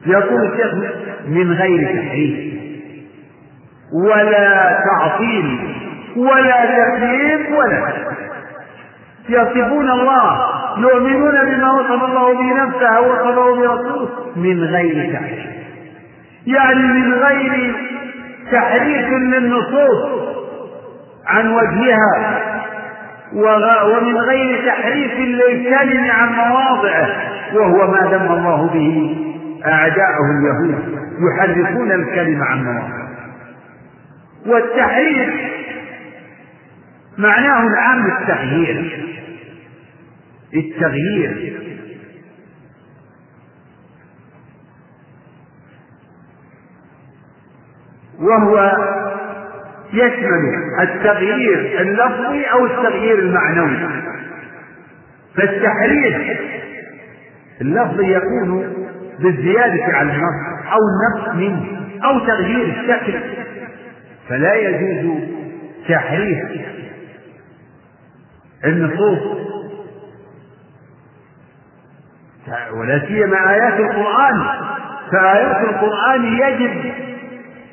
[0.05, 0.73] يقول الشيخ
[1.27, 2.55] من غير تحريف.
[3.93, 5.75] ولا تعطيل.
[6.15, 7.93] ولا تكذيب ولا
[9.29, 10.47] يصفون الله
[10.77, 15.45] يؤمنون بما وصف الله به نفسه ووصفه برسوله من غير تحريف.
[16.47, 17.75] يعني من غير
[18.51, 20.25] تحريف للنصوص
[21.27, 22.41] عن وجهها
[23.85, 27.07] ومن غير تحريف للكلم عن مواضعه
[27.53, 29.17] وهو ما ذم الله به
[29.65, 33.05] أعداءه اليهود يحرفون الكلم عن مواضعه.
[34.47, 35.29] والتحريف
[37.17, 39.05] معناه العام التغيير
[40.53, 41.61] التغيير
[48.19, 48.77] وهو
[49.93, 50.41] يشمل
[50.81, 53.77] التغيير اللفظي أو التغيير المعنوي.
[55.35, 56.39] فالتحريف
[57.61, 58.73] اللفظي يكون
[59.19, 61.65] بالزيادة على النص أو النقص منه
[62.05, 63.19] أو تغيير الشكل.
[64.29, 65.19] فلا يجوز
[65.89, 66.74] تحريف
[68.65, 69.19] النصوص
[72.73, 74.45] ولا سيما آيات القرآن.
[75.11, 76.93] فآيات القرآن يجب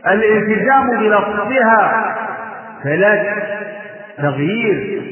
[0.07, 2.15] الالتزام بلفظها.
[2.85, 3.43] فلا
[4.19, 5.03] تغيير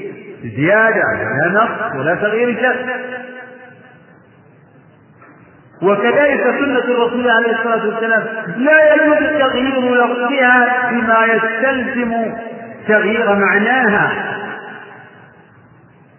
[0.56, 2.86] زيادة ولا نقص ولا تغيير شك
[5.82, 8.22] وكذلك سنة الرسول عليه الصلاة والسلام
[8.56, 12.32] لا يجوز تغيير لفظها بما يستلزم
[12.88, 14.36] تغيير معناها.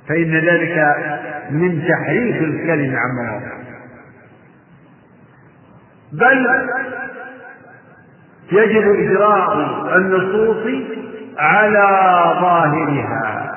[0.08, 0.96] فإن ذلك
[1.52, 3.62] من تحريف الكلم عن مواضعه
[6.12, 6.48] بل
[8.52, 9.58] يجب إجراء
[9.98, 10.68] النصوص
[11.38, 11.88] على
[12.42, 13.52] ظاهرها.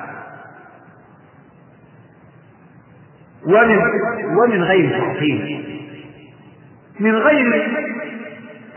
[3.45, 3.79] ومن
[4.37, 5.65] ومن غير تعطيل.
[6.99, 7.67] من غير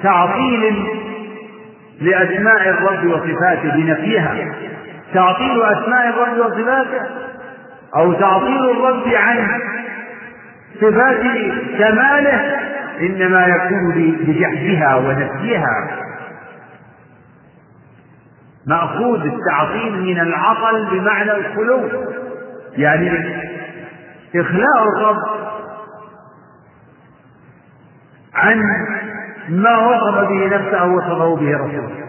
[0.03, 0.87] تعطيل
[2.01, 4.55] لأسماء الرب وصفاته بنفيها.
[5.15, 7.29] تعطيل أسماء الرب وصفاته
[7.97, 9.61] أو تعطيل الرب عن
[10.81, 11.23] صفات
[11.79, 12.59] كماله
[13.01, 15.99] إنما يكون بجحدها ونفيها
[18.67, 21.81] مأخوذ التعطيل من العطل بمعنى الخلو.
[22.77, 23.11] يعني
[24.37, 25.17] إخلاء الرب
[28.35, 28.63] عن
[29.49, 32.09] ما وصف به نفسه وصفه به رسوله.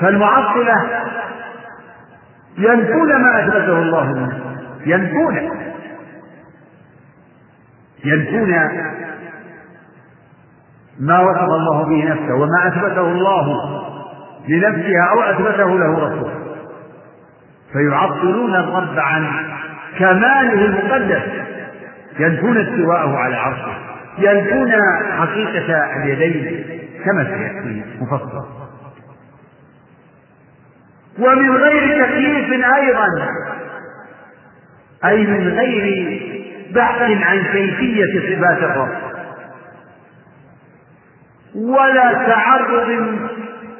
[0.00, 1.04] فالمعطلة
[2.60, 4.40] ينفون ما أثبته الله منه
[4.86, 5.50] ينفون.
[8.04, 8.50] ينفون
[11.00, 13.46] ما وصف الله به نفسه وما أثبته الله
[14.48, 16.34] لنفسها أو أثبته له رسوله.
[17.72, 19.26] فيعطلون الرب عن
[19.98, 21.22] كماله المقدس.
[22.18, 23.74] ينفون استواءه على عرشه.
[24.18, 24.72] ينفون
[25.18, 26.64] حقيقة اليدين
[27.04, 28.59] كما سيأتي مفصل
[31.20, 33.06] ومن غير تكييف أيضا.
[35.04, 36.20] أي من غير
[36.74, 38.88] بحث عن كيفية صفات الرب.
[41.54, 42.90] ولا تعرض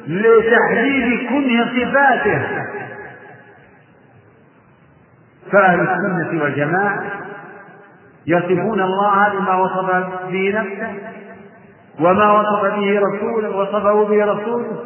[0.06, 2.42] لتحديد كنه صفاته.
[5.52, 7.02] فأهل السنة والجماعة
[8.26, 9.90] يصفون الله بما وصف
[10.30, 10.94] به نفسه
[12.00, 14.84] وما وصف به رسوله وصفه به رسوله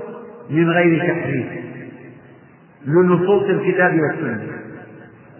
[0.50, 1.63] من غير تحريف
[2.86, 4.40] لنصوص الكتاب والسنة.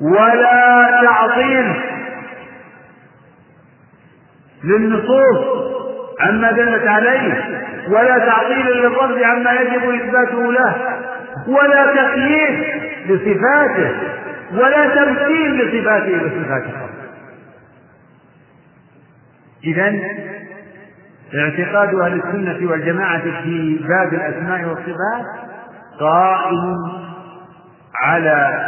[0.01, 1.74] ولا تعطيل
[4.64, 5.64] للنصوص
[6.20, 7.45] عما دلت عليه
[7.88, 10.74] ولا تعطيل للرب عما يجب إثباته له
[11.49, 12.64] ولا تقييد
[13.07, 13.92] لصفاته
[14.53, 16.95] ولا تمثيل لصفاته بصفات الرب.
[19.64, 19.92] إذا
[21.34, 25.24] اعتقاد أهل السنة والجماعة في باب الأسماء والصفات
[26.01, 26.76] قائم
[28.05, 28.64] على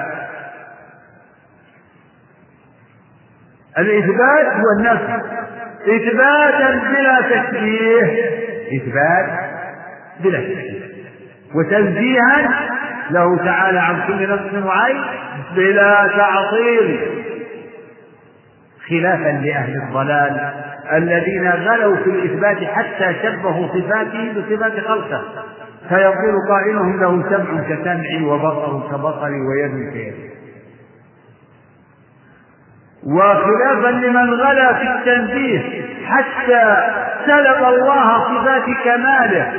[3.79, 5.23] الإثبات والنفي
[5.87, 8.25] إثباتا بلا تشبيه.
[8.77, 9.51] إثبات
[10.21, 10.87] بلا تشبيه.
[11.55, 12.51] وتنزيها
[13.11, 15.03] له تعالى عن كل نفس وعين
[15.57, 17.01] بلا تعطيل.
[18.89, 20.51] خلافا لأهل الضلال
[20.93, 25.23] الذين غلوا في الإثبات حتى شبهوا صفاته بصفات خلقه.
[25.89, 30.31] فيقول قائلهم له سمع كسمعي وبصر كبصري ويد كيدي
[33.05, 36.77] وخلافا لمن غلا في التنزيه حتى
[37.27, 39.53] سلب الله صفات كماله.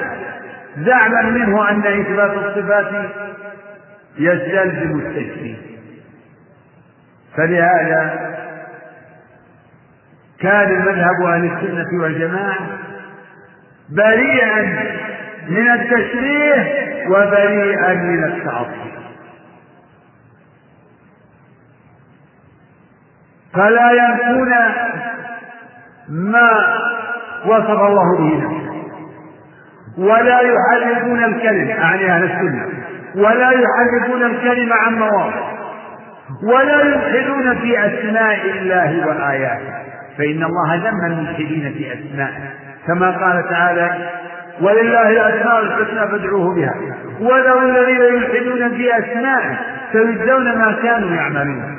[0.78, 2.92] زعما منه أن إثبات الصفات
[4.20, 5.56] يستلزم التشبيه.
[7.38, 8.34] فلهذا
[10.40, 12.58] كان مذهب أهل السنة والجماعة
[13.90, 14.84] بريئا
[15.50, 18.92] من التشبيه وبريئا من التعطيل
[23.54, 24.54] فلا ينفون
[26.10, 26.78] ما
[27.46, 28.68] وصف الله به نفسه.
[29.98, 32.66] ولا يحرفون الكلم أعني أهل السنة.
[33.16, 35.58] ولا يحرفون الكلمة عن مواضع
[36.54, 39.74] ولا يلحدون في أسماء الله وآياته.
[40.18, 42.52] فإن الله ذم الملحدين في أسمائه
[42.88, 44.10] كما قال تعالى
[44.62, 46.76] ولله الأسماء الحسنى فادعوه بها.
[47.20, 49.60] ولو الذين يلحدون في أسمائه
[49.94, 51.78] سيجزون ما كانوا يعملون.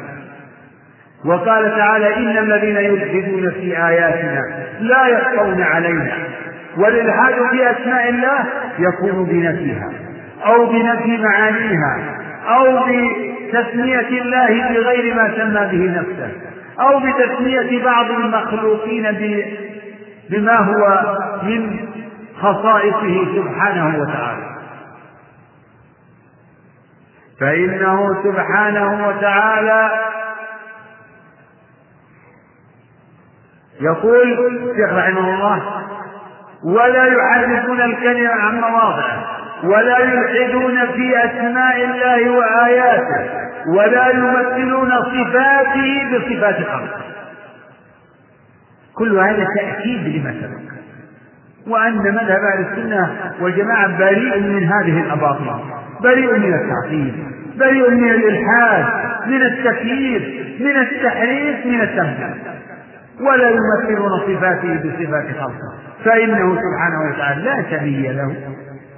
[1.25, 4.43] وقال تعالى إن الذين يلحدون في آياتنا
[4.81, 6.13] لا يخفون علينا.
[6.77, 8.45] والإلحاد في أسماء الله
[8.79, 9.91] يكون بنفيها
[10.47, 12.19] أو بنفي معانيها
[12.49, 16.31] أو بتسمية الله بغير ما سمى به نفسه
[16.81, 19.07] أو بتسمية بعض المخلوقين
[20.31, 21.77] بما هو من
[22.41, 24.59] خصائصه سبحانه وتعالى.
[27.41, 29.91] فإنه سبحانه وتعالى
[33.81, 35.85] يقول الشيخ رحمه الله
[36.65, 39.27] ولا يحرفون الكلمة عن مواضعه
[39.65, 43.31] ولا يلحدون في أسماء الله وآياته
[43.77, 47.01] ولا يمثلون صفاته بصفات خلقه.
[48.95, 50.78] كل هذا تأكيد لما سبق.
[51.69, 53.11] وأن مذهب أهل السنة
[53.41, 55.47] والجماعة بريء من هذه الأباطيل
[56.03, 57.15] بريء من التعطيل
[57.59, 58.85] بريء من الإلحاد
[59.27, 60.23] من التكييف
[60.61, 62.35] من التحريف من التمثيل
[63.21, 68.35] ولا يمثلون صفاته بصفات خلقه فإنه سبحانه وتعالى لا سبي له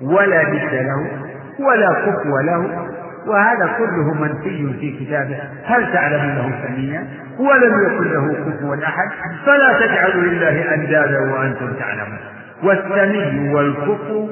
[0.03, 1.11] ولا جد له
[1.59, 2.87] ولا كفو له.
[3.27, 5.39] وهذا كله منفي في كتابه.
[5.65, 7.07] هل تعلم له سميا
[7.39, 9.09] ولم يكن له كفوا أحد.
[9.47, 12.19] فلا تجعلوا لله أندادا وأنتم تعلمون.
[12.63, 14.29] والسمي والكفو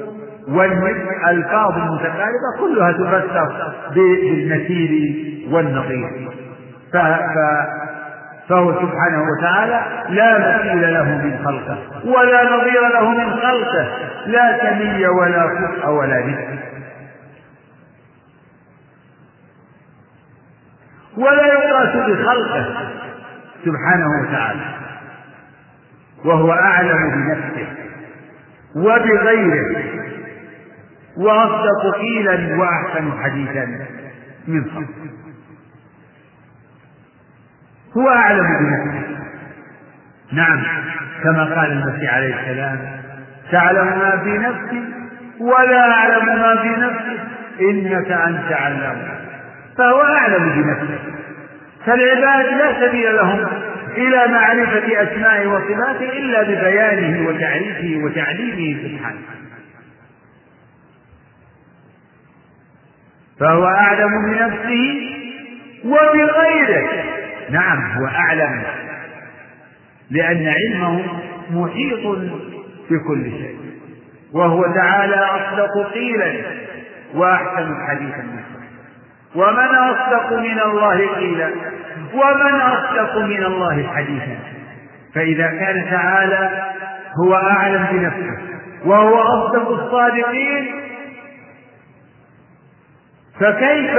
[0.48, 5.14] والمثل الفاظ متقاربه كلها تفسر بالمثيل
[5.50, 6.28] والنظير
[8.48, 13.86] فهو سبحانه وتعالى لا مثيل له من خلقه ولا نظير له من خلقه
[14.26, 16.58] لا سمي ولا كفء ولا ذكر
[21.16, 22.66] ولا يقاس بخلقه
[23.64, 24.60] سبحانه وتعالى
[26.24, 27.66] وهو أعلم بنفسه.
[28.78, 29.98] وبغيره.
[31.16, 33.64] وأصدق قيلا وأحسن حديثا
[34.48, 34.64] من
[37.96, 39.16] هو أعلم بنفسه.
[40.32, 40.62] نعم
[41.24, 42.78] كما قال المسيح عليه السلام
[43.52, 44.82] تعلم ما في نفسي
[45.40, 47.20] ولا أعلم ما في نفسك
[47.60, 49.08] إنك أنت علام.
[49.78, 50.98] فهو أعلم بنفسه.
[51.86, 53.46] فالعباد لا سبيل لهم
[53.98, 59.20] إلى معرفة أسمائه وصفاته إلا ببيانه وتعريفه وتعليمه سبحانه.
[63.40, 65.00] فهو أعلم بنفسه
[65.84, 67.04] وبغيره.
[67.50, 68.62] نعم هو أعلم
[70.10, 71.04] لأن علمه
[71.50, 72.06] محيط
[72.90, 73.58] بكل شيء.
[74.32, 76.32] وهو تعالى أصدق قيلا
[77.14, 78.26] وأحسن حديثا.
[79.34, 81.50] ومن أصدق من الله قيلا؟
[82.14, 84.38] ومن أصدق من الله حديثا.
[85.14, 86.62] فإذا كان تعالى
[87.24, 88.38] هو أعلم بنفسه
[88.84, 90.66] وهو أصدق الصادقين
[93.40, 93.94] فكيف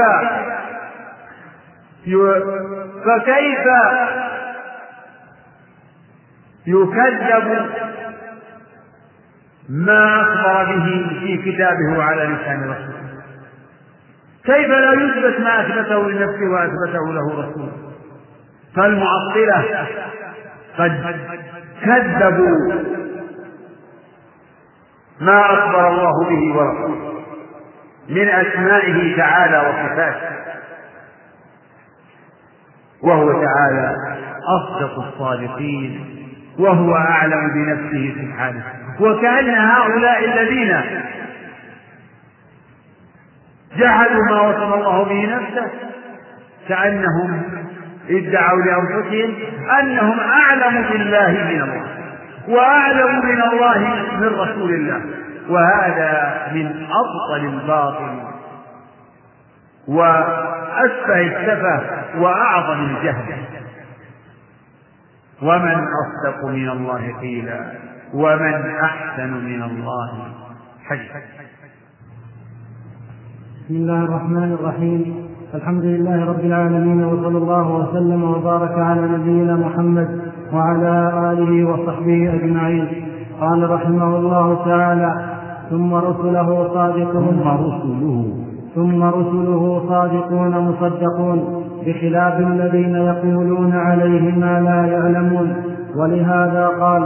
[3.05, 3.65] فكيف
[6.67, 7.69] يكذب
[9.69, 12.99] ما أخبر به في كتابه وعلى لسان رسوله؟
[14.45, 17.88] كيف لا يثبت ما أثبته لنفسه وأثبته له رسوله؟
[18.79, 19.87] فالمعطلة
[20.77, 21.15] قد
[21.83, 22.73] كذبوا
[25.21, 27.19] ما أخبر الله به ورسوله
[28.09, 30.29] من أسمائه تعالى وصفاته
[33.03, 33.95] وهو تعالى
[34.47, 36.15] أصدق الصادقين
[36.59, 38.63] وهو أعلم بنفسه سبحانه
[38.99, 40.81] وكأن هؤلاء الذين
[43.77, 45.71] جحدوا ما وصف الله به نفسه
[46.67, 47.58] كأنهم
[48.09, 49.35] ادعوا لأنفسهم
[49.79, 51.85] أنهم أعلم بالله من الله
[52.47, 53.79] وأعلم من الله
[54.19, 55.01] من رسول الله
[55.49, 58.19] وهذا من أبطل الباطل
[59.87, 61.81] وأسفه السفه
[62.21, 63.35] وأعظم الجهل
[65.41, 67.71] ومن أصدق من الله قيلا
[68.13, 70.33] ومن أحسن من الله
[70.89, 71.19] حديثا
[73.65, 75.28] بسم الله الرحمن الرحيم.
[75.55, 80.07] الحمد لله رب العالمين وصلى الله وسلم وبارك على نبينا محمد
[80.53, 82.87] وعلى آله وصحبه أجمعين.
[83.41, 85.15] قال رحمه الله تعالى
[85.69, 88.25] ثم رسله صادقون ثم رسله.
[88.75, 95.53] ثم رسله صادقون مصدقون بخلاف الذين يقولون عليه ما لا يعلمون.
[95.95, 97.03] ولهذا قال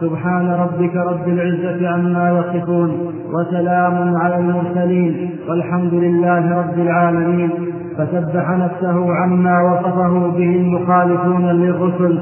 [0.00, 2.90] سبحان ربك رب العزة عما يصفون
[3.34, 7.50] وسلام على المرسلين والحمد لله رب العالمين.
[7.98, 12.20] فسبح نفسه عما وصفه به المخالفون للرسل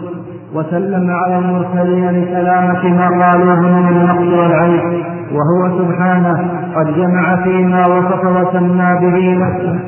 [0.54, 8.24] وسلم على المرسلين لسلامة ما قالوه من النقص والعيب وهو سبحانه قد جمع فيما وصف
[8.24, 9.78] وسمى به نفسه.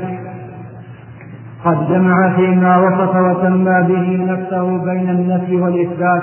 [1.65, 6.23] قد جمع فيما وصف وسمى به نفسه بين النفي والإثبات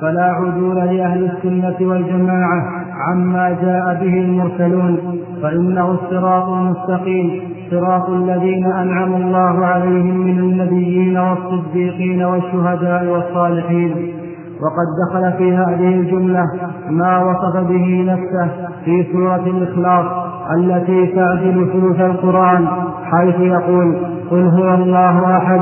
[0.00, 2.62] فلا عدول لأهل السنة والجماعة
[3.08, 4.98] عما جاء به المرسلون
[5.42, 7.59] فإنه الصراط المستقيم.
[7.70, 14.14] صراط الذين أنعم الله عليهم من النبيين والصديقين والشهداء والصالحين.
[14.62, 16.44] وقد دخل في هذه الجملة
[16.90, 18.50] ما وصف به نفسه
[18.84, 20.06] في سورة الإخلاص
[20.54, 22.66] التي تعدل ثلث القرآن
[23.04, 23.96] حيث يقول
[24.30, 25.60] قل هو الله أحد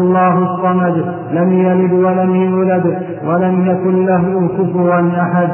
[0.00, 5.48] الله الصمد لم يلد ولم يولد ولم يكن له كفوا أحد.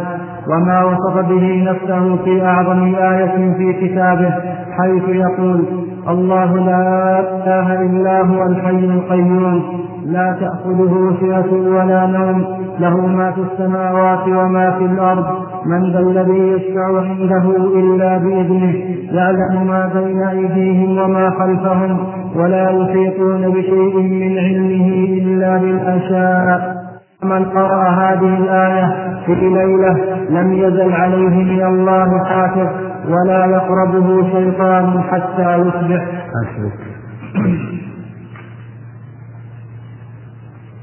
[0.48, 4.34] وما وصف به نفسه في أعظم آية في كتابه
[4.70, 5.64] حيث يقول
[6.08, 9.62] الله لا إله إلا هو الحي القيوم
[10.06, 12.44] لا تأخذه سنة ولا نوم
[12.80, 15.24] له ما في السماوات وما في الأرض
[15.66, 18.74] من ذا الذي يشفع عنده إلا بإذنه
[19.12, 21.98] يعلم ما بين أيديهم وما خلفهم
[22.36, 24.88] ولا يحيطون بشيء من علمه
[25.22, 26.83] إلا بالأشاء.
[27.24, 28.86] من قرأ هذه الآية
[29.26, 29.96] في ليلة
[30.30, 32.68] لم يزل عليه من الله حافظ
[33.08, 36.04] ولا يقربه شيطان حتى يصبح.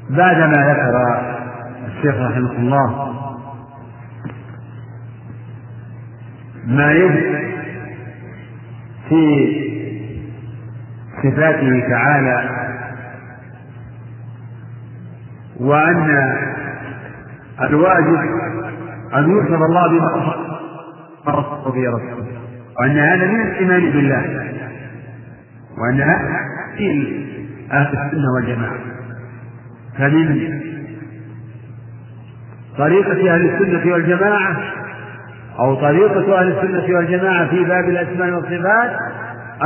[0.09, 1.21] بعدما ذكر
[1.87, 3.13] الشيخ رحمه الله
[6.67, 7.35] ما يجب
[9.09, 9.51] في
[11.23, 12.61] صفاته تعالى
[15.62, 16.36] وأن
[17.62, 18.20] الواجب
[19.14, 20.34] أن يحفظ الله بما
[21.28, 22.41] أخبر به رسوله
[22.80, 24.51] وأن هذا من الإيمان بالله.
[25.78, 26.39] وأن هذا
[26.78, 27.18] في
[27.72, 28.80] أهل السنة والجماعة.
[29.97, 30.49] فمن
[32.78, 34.57] طريقة أهل السنة والجماعة
[35.59, 38.91] أو طريقة أهل السنة والجماعة في باب الأسماء والصفات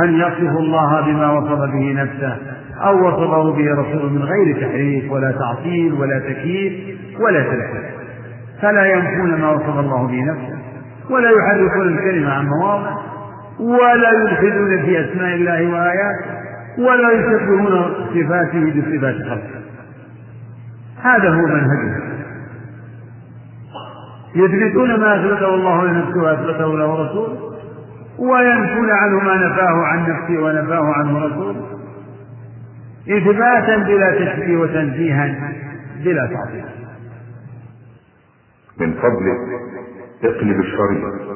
[0.02, 2.36] أن يصف الله بما وصف به نفسه.
[2.84, 7.96] أو وصفه به رسوله من غير تحريف ولا تعطيل ولا تكييف ولا تلفيف
[8.62, 10.58] فلا ينفون ما وصف الله به نفسه
[11.10, 12.96] ولا يحرفون الكلمة عن مواضع
[13.60, 16.36] ولا يلحدون في أسماء الله وآياته
[16.78, 19.60] ولا يشبهون صفاته بصفات خلقه.
[21.02, 22.06] هذا هو منهجه.
[24.34, 27.38] يثبتون ما أثبته الله لنفسه وأثبته له رسوله
[28.18, 31.75] وينفون عنه ما نفاه عن نفسه ونفاه عنه رسوله.
[33.08, 35.52] إثباتا بلا تشبيه وتنزيها
[36.04, 36.64] بلا تعطيل
[38.80, 39.38] من فضلك
[40.24, 41.35] اقلب الشريط.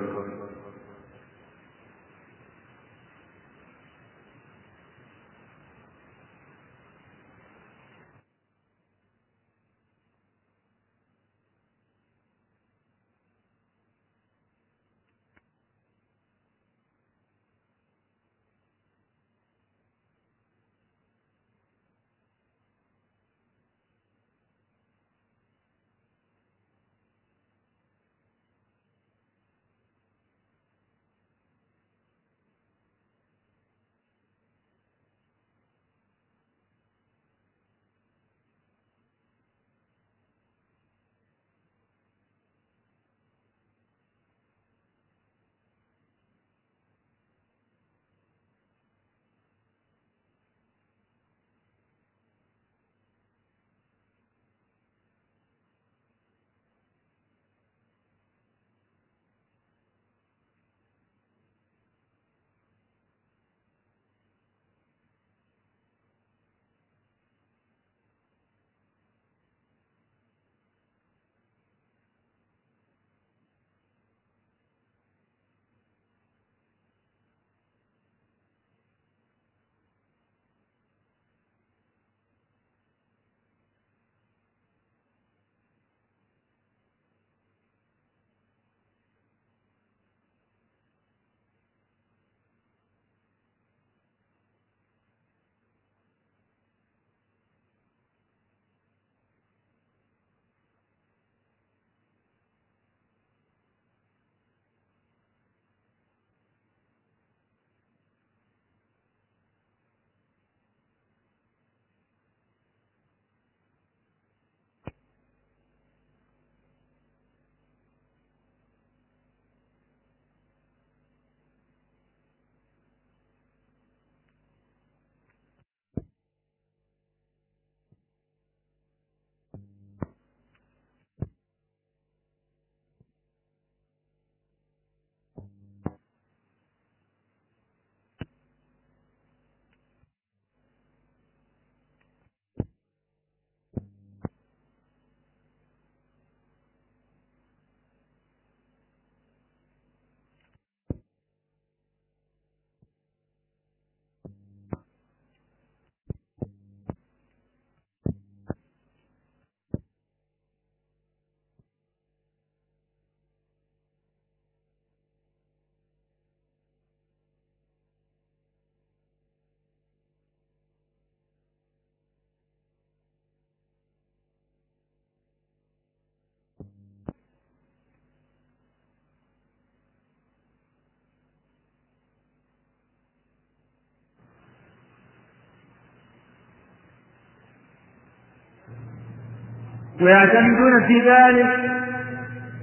[190.00, 191.70] ويعتمدون في ذلك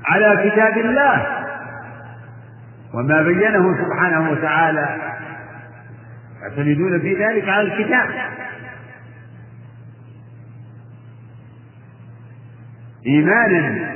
[0.05, 1.25] على كتاب الله
[2.93, 4.97] وما بينه سبحانه وتعالى.
[6.41, 8.09] يعتمدون في ذلك على الكتاب.
[13.07, 13.93] إيمانا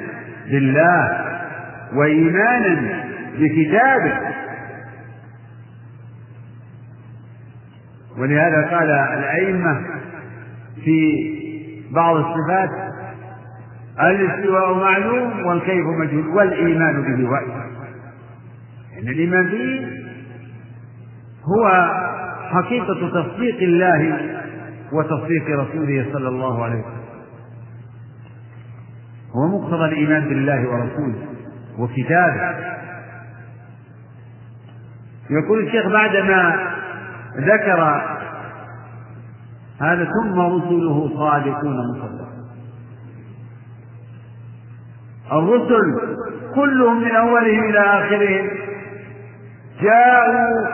[0.48, 1.26] بالله
[1.94, 3.04] وإيمانا
[3.40, 4.32] بكتابه.
[8.18, 9.82] ولهذا قال الأئمة
[10.86, 11.32] في
[11.92, 12.91] بعض الصفات
[14.00, 17.72] الاستواء معلوم والكيف مجهول والإيمان به واجب
[19.02, 19.88] إن الإيمان به
[21.46, 21.90] هو
[22.52, 24.20] حقيقة تصديق الله
[24.94, 27.02] وتصديق رسوله صلى الله عليه وسلم.
[29.36, 31.28] هو مقتضى الإيمان بالله ورسوله
[31.80, 32.56] وكتابه.
[35.30, 36.70] يقول الشيخ بعدما
[37.38, 38.02] ذكر
[39.82, 42.31] هذا ثم رسله صادقون مصدقون.
[45.32, 46.00] الرسل
[46.56, 48.50] كلهم من أولهم إلى آخرهم
[49.82, 50.68] جاءوا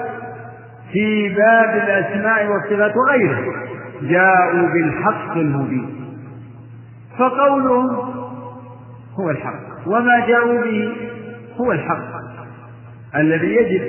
[0.93, 3.39] في باب الأسماء والصفات وغيره
[4.01, 5.89] جاءوا بالحق المبين.
[7.17, 7.89] فقولهم
[9.19, 10.95] هو الحق وما جاءوا به
[11.57, 12.07] هو الحق
[13.15, 13.81] الذي يجب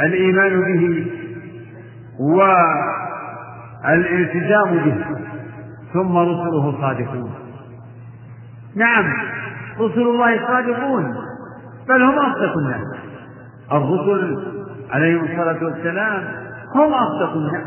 [0.00, 1.06] الإيمان به
[3.84, 4.96] والالتزام به.
[5.92, 7.34] ثم رسله صادقون.
[8.76, 9.04] نعم
[9.80, 11.14] رسل الله صادقون
[11.88, 12.86] بل هم أصدق الناس.
[13.72, 14.36] الرسل
[14.90, 16.22] عليهم الصلاة والسلام
[16.74, 17.66] هم أصدق الناس.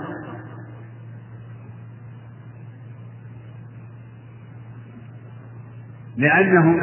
[6.17, 6.80] لأنهم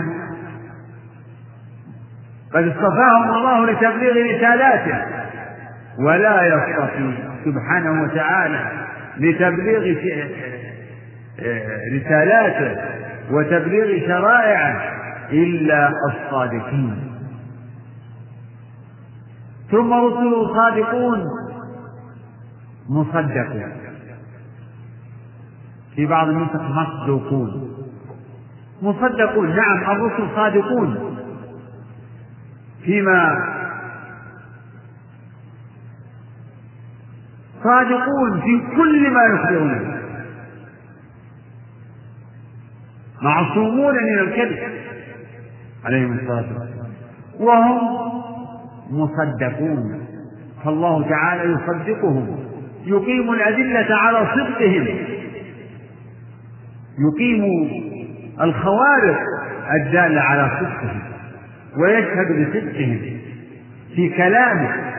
[2.54, 4.98] قد اصطفاهم الله لتبليغ رسالاته
[5.98, 7.14] ولا يصطفي
[7.44, 8.86] سبحانه وتعالى
[9.16, 10.00] لتبليغ
[11.94, 12.76] رسالاته
[13.30, 14.80] وتبليغ شرائعه
[15.32, 17.10] إلا الصادقين.
[19.70, 21.24] ثم رسله صادقون
[22.88, 23.72] مصدقون.
[25.96, 27.70] في بعض النسخ مصدوقون.
[28.82, 31.16] مصدقون نعم الرسل صادقون.
[32.84, 33.36] فيما
[37.64, 39.99] صادقون في كل ما يخبرون.
[43.22, 44.58] معصومون من الكذب
[45.84, 46.90] عليهم الصلاة والسلام.
[47.40, 47.80] وهم
[48.90, 50.00] مصدقون.
[50.64, 52.38] فالله تعالى يصدقهم
[52.84, 54.86] يقيم الأدلة على صدقهم.
[56.98, 57.44] يقيم
[58.40, 59.20] الخوارق
[59.80, 61.00] الدالة على صدقهم
[61.78, 63.00] ويشهد بصدقهم
[63.94, 64.90] في كلامه.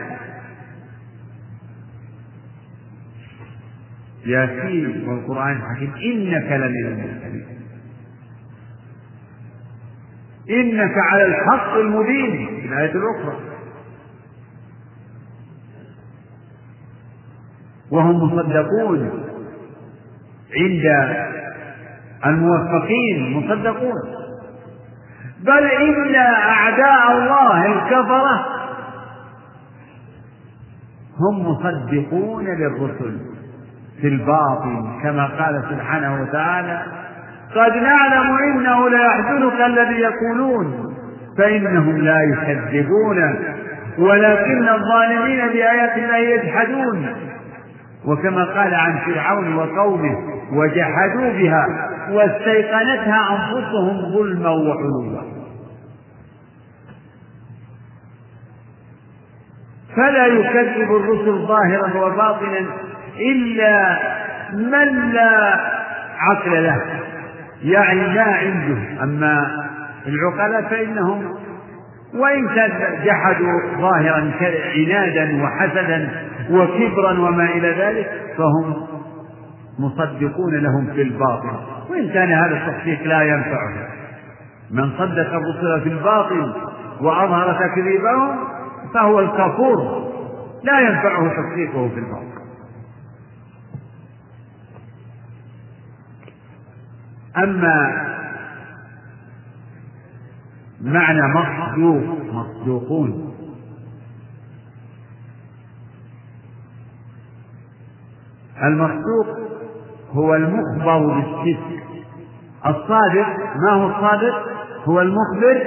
[4.26, 7.61] ياسين والقرآن الحكيم إنك لمن المرسلين
[10.50, 12.46] إنك على الحق المبين.
[12.60, 13.36] في الآية الأخرى.
[17.90, 19.10] وهم مصدقون.
[20.56, 20.86] عند
[22.26, 24.22] الموفقين مصدقون.
[25.40, 28.46] بل إن أعداء الله الكفرة
[31.20, 33.20] هم مصدقون للرسل
[34.00, 36.82] في الباطن كما قال سبحانه وتعالى
[37.54, 40.94] قد نعلم إنه ليحزنك الذي يقولون
[41.38, 43.34] فإنهم لا يكذبون
[43.98, 47.06] ولكن الظالمين الله يجحدون.
[48.06, 50.16] وكما قال عن فرعون وقومه
[50.52, 51.66] وجحدوا بها
[52.10, 55.22] واستيقنتها أنفسهم ظلما وعلوا.
[59.96, 62.58] فلا يكذب الرسل ظاهرا وباطنا
[63.20, 63.98] إلا
[64.52, 65.60] من لا
[66.18, 67.01] عقل له.
[67.64, 69.02] يعني ما عنده.
[69.02, 69.62] أما
[70.06, 71.24] العقلاء فإنهم
[72.14, 72.70] وإن كان
[73.04, 74.30] جحدوا ظاهرا
[74.76, 76.08] عنادا وحسدا
[76.50, 78.74] وكبرا وما إلى ذلك فهم
[79.78, 81.56] مصدقون لهم في الباطل.
[81.90, 83.88] وإن كان هذا التصديق لا ينفعه.
[84.70, 86.52] من صدق الرسل في الباطل
[87.00, 88.36] وأظهر تكذيبهم
[88.94, 90.02] فهو الكفور.
[90.64, 92.41] لا ينفعه تصديقه في الباطل.
[97.36, 98.08] أما
[100.80, 103.32] معنى مصدوق مصدوقون.
[108.62, 109.26] المصدوق
[110.12, 111.82] هو المخبر بالصدق
[112.66, 113.26] الصادق
[113.56, 114.34] ما هو الصادق؟
[114.84, 115.62] هو المخبر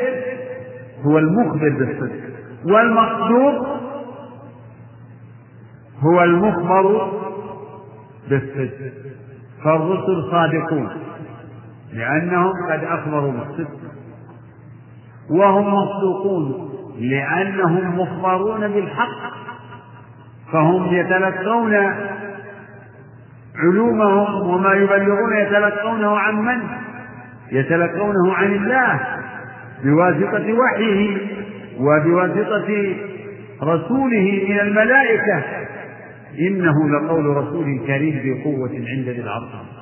[1.06, 2.26] هو المخبر بالصدق
[2.66, 3.68] والمصدوق
[6.00, 7.12] هو المخبر
[8.30, 8.94] بالصدق
[9.64, 10.90] فالرسل صادقون.
[11.96, 13.80] لأنهم قد أخبروا بالصدق
[15.30, 16.70] وهم مصدوقون
[17.00, 19.36] لأنهم مخبرون بالحق.
[20.52, 21.74] فهم يتلقون
[23.56, 26.62] علومهم وما يبلغون يتلقونه عن من؟
[27.52, 29.00] يتلقونه عن الله
[29.84, 31.18] بواسطة وحيه
[31.80, 32.96] وبواسطة
[33.64, 35.44] رسوله من الملائكة.
[36.40, 39.75] إنه لقول رسول كريم ذي قوة عند ذي العرش.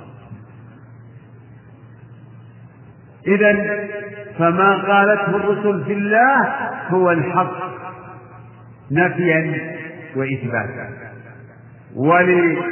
[3.28, 3.54] إذا
[4.40, 6.50] فما قالته الرسل في الله
[6.90, 7.54] هو الحق
[8.92, 9.62] نفيا
[10.16, 10.90] وإثباتا.
[11.96, 12.70] ولصدق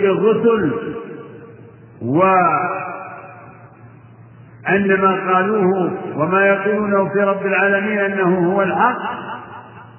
[0.00, 0.72] الرسل
[2.02, 2.34] وأن
[5.00, 8.98] ما قالوه وما يقولونه في رب العالمين أنه هو الحق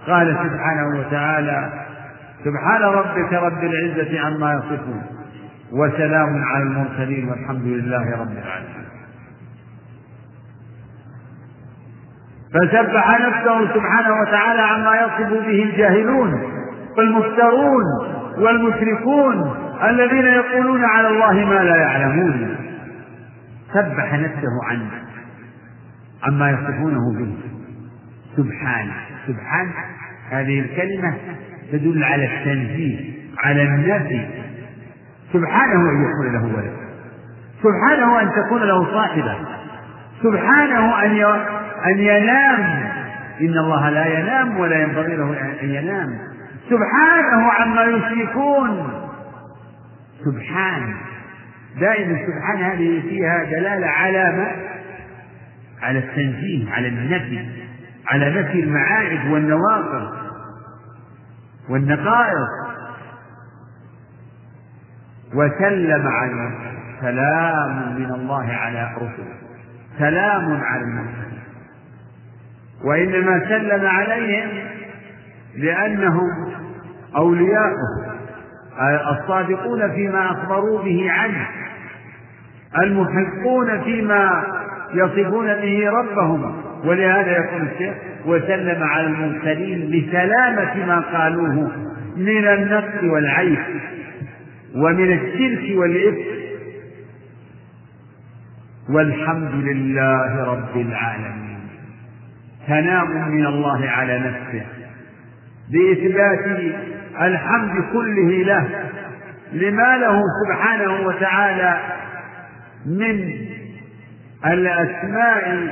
[0.08, 1.86] قال سبحانه وتعالى
[2.46, 5.04] سبحان ربك رب العزة عما يصفون
[5.72, 8.84] وسلام على المرسلين والحمد لله رب العالمين.
[12.56, 16.41] فسبح نفسه سبحانه وتعالى عما يصف به الجاهلون
[16.97, 17.84] والمفترون
[18.38, 22.56] والمشركون الذين يقولون على الله ما لا يعلمون.
[23.74, 24.88] سبح نفسه عن
[26.24, 27.34] عما يصفونه به.
[28.38, 28.93] سبحانه
[29.28, 29.72] سبحان.
[30.32, 31.14] هذه الكلمة
[31.72, 34.26] تدل على التنزيه على النفي.
[35.34, 36.74] سبحانه أن يكون له ولد.
[37.64, 39.36] سبحانه أن تكون له صاحبة.
[40.24, 41.16] سبحانه أن
[41.86, 42.91] أن ينام.
[43.41, 46.19] إن الله لا ينام ولا ينبغي له أن ينام.
[46.69, 49.01] سبحانه عما يشركون.
[50.26, 50.95] سبحان.
[51.80, 54.51] دائما سبحان هذه فيها دلالة على ما؟
[55.82, 57.49] على التنزيه على النفي
[58.11, 60.11] على نفي المعارف والنواقض
[61.69, 62.49] والنقائص.
[65.34, 66.51] وسلم على
[67.01, 69.36] سلام من الله على رسله
[69.99, 71.24] سلام على المرسلين.
[72.86, 74.49] وإنما سلم عليهم
[75.57, 76.29] لأنهم
[77.17, 78.15] أولياؤه
[79.11, 81.47] الصادقون فيما أخبروا به عنه
[82.83, 84.43] المحقون فيما
[84.93, 86.55] يصفون به ربهم.
[86.86, 91.71] ولهذا يقول الشيخ وسلم على المرسلين لسلامة ما قالوه
[92.17, 93.59] من النقص والعيب
[94.75, 96.36] ومن الشرك والإثم
[98.89, 101.55] والحمد لله رب العالمين.
[102.68, 104.66] ثناء من الله على نفسه.
[105.72, 106.74] بإثبات
[107.22, 108.68] الحمد كله له
[109.53, 111.80] لما له سبحانه وتعالى
[112.86, 113.32] من
[114.45, 115.68] الأسماء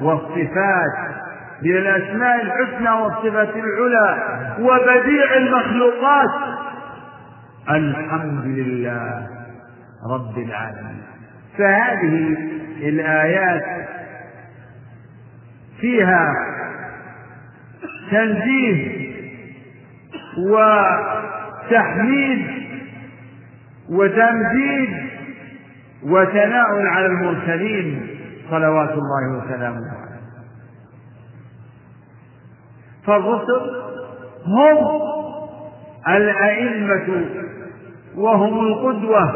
[0.00, 1.18] والصفات
[1.62, 4.18] من الأسماء الحسنى والصفات العلى
[4.60, 6.58] وبديع المخلوقات.
[7.70, 9.26] الحمد لله
[10.10, 11.02] رب العالمين.
[11.58, 12.36] فهذه
[12.82, 13.87] الآيات
[15.80, 16.34] فيها
[18.10, 19.08] تنزيه
[21.68, 22.46] وتحميد
[23.90, 24.90] وتمجيد
[26.04, 28.08] وثناء على المرسلين
[28.50, 30.18] صلوات الله وسلامه عليه.
[33.06, 33.60] فالرسل
[34.46, 35.02] هم
[36.08, 37.24] الأئمة
[38.16, 39.34] وهم القدوة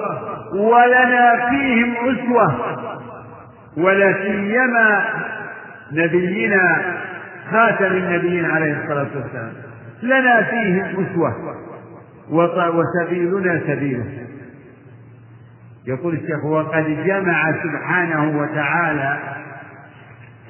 [0.54, 2.54] ولنا فيهم أسوة
[3.76, 5.04] ولا سيما
[5.92, 6.82] نبينا
[7.50, 9.52] خاتم النبيين عليه الصلاة والسلام.
[10.02, 11.56] لنا فيهم أسوة.
[12.30, 14.04] وسبيلنا سبيله
[15.86, 19.18] يقول الشيخ وقد جمع سبحانه وتعالى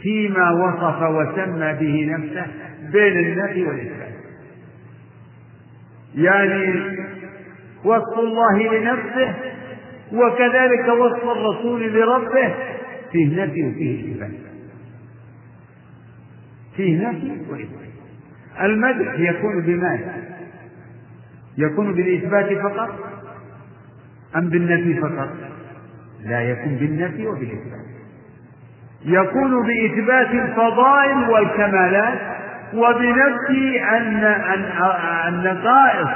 [0.03, 2.47] فيما وصف وسمى به نفسه
[2.93, 4.13] بين النفي والإثبات
[6.15, 6.83] يعني
[7.85, 9.35] وصف الله لنفسه
[10.13, 12.55] وكذلك وصف الرسول لربه
[13.13, 14.52] فيه نفي وفيه إثبات.
[16.77, 17.93] فيه نفي وإثبات
[18.63, 20.15] المدح يكون بماذا؟
[21.59, 22.91] يكون بالإثبات فقط
[24.37, 25.29] أم بالنفي فقط؟
[26.25, 27.87] لا يكون بالنفي وبالإثبات
[29.05, 32.19] يكون بإثبات الفضائل والكمالات
[32.75, 33.83] وبنفي
[35.29, 36.11] النقائص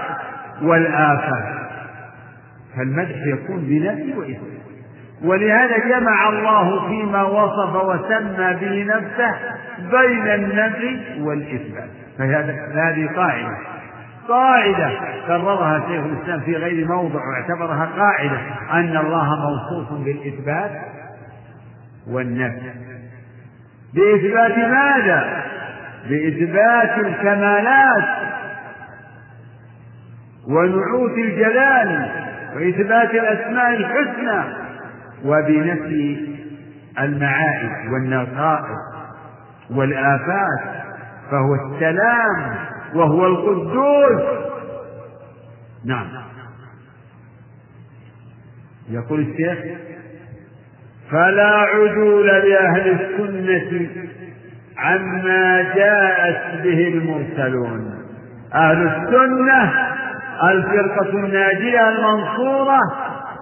[0.63, 1.57] والآفات
[2.77, 4.56] فالمدح يكون بنفي وإثبات
[5.25, 9.35] ولهذا جمع الله فيما وصف وسمى به نفسه
[9.91, 11.89] بين النفي والإثبات.
[12.19, 13.57] فهذه قاعدة.
[14.29, 14.91] قاعدة
[15.27, 18.39] كررها شيخ الإسلام في غير موضع واعتبرها قاعدة
[18.73, 20.71] أن الله موصوف بالإثبات
[22.11, 22.71] والنفي
[23.95, 25.45] بإثبات ماذا؟
[26.09, 28.05] بإثبات الكمالات
[30.49, 32.11] ونعوت الجلال
[32.57, 34.66] وإثبات الأسماء الحسنى
[35.25, 36.37] وبنفي
[36.99, 38.97] المعائب والنقائص
[39.71, 40.85] والآفات
[41.31, 42.55] فهو السلام
[42.95, 44.23] وهو القدوس.
[45.85, 46.07] نعم.
[48.91, 49.59] يقول الشيخ
[51.11, 53.89] فلا عدول لأهل السنة
[54.79, 57.95] عما جاءت به المرسلون.
[58.55, 59.73] أهل السنة
[60.43, 62.81] الفرقة الناجية المنصورة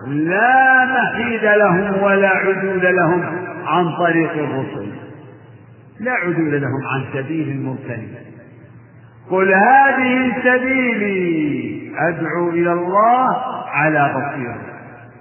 [0.07, 3.22] لا محيد لهم ولا عدول لهم
[3.66, 4.92] عن طريق الرسل.
[6.00, 8.14] لا عدول لهم عن سبيل المرسلين
[9.30, 13.36] قل هذه سبيلي أدعو إلى الله
[13.68, 14.61] على بصيرة.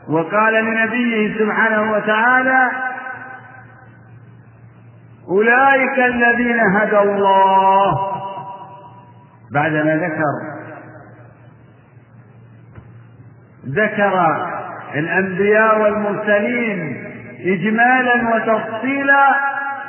[0.09, 2.71] وقال لنبيه سبحانه وتعالى
[5.29, 8.13] أولئك الذين هدى الله.
[9.53, 10.53] بعدما ذكر
[13.67, 14.52] ذكر
[14.95, 17.03] الأنبياء والمرسلين
[17.45, 19.27] إجمالا وتفصيلا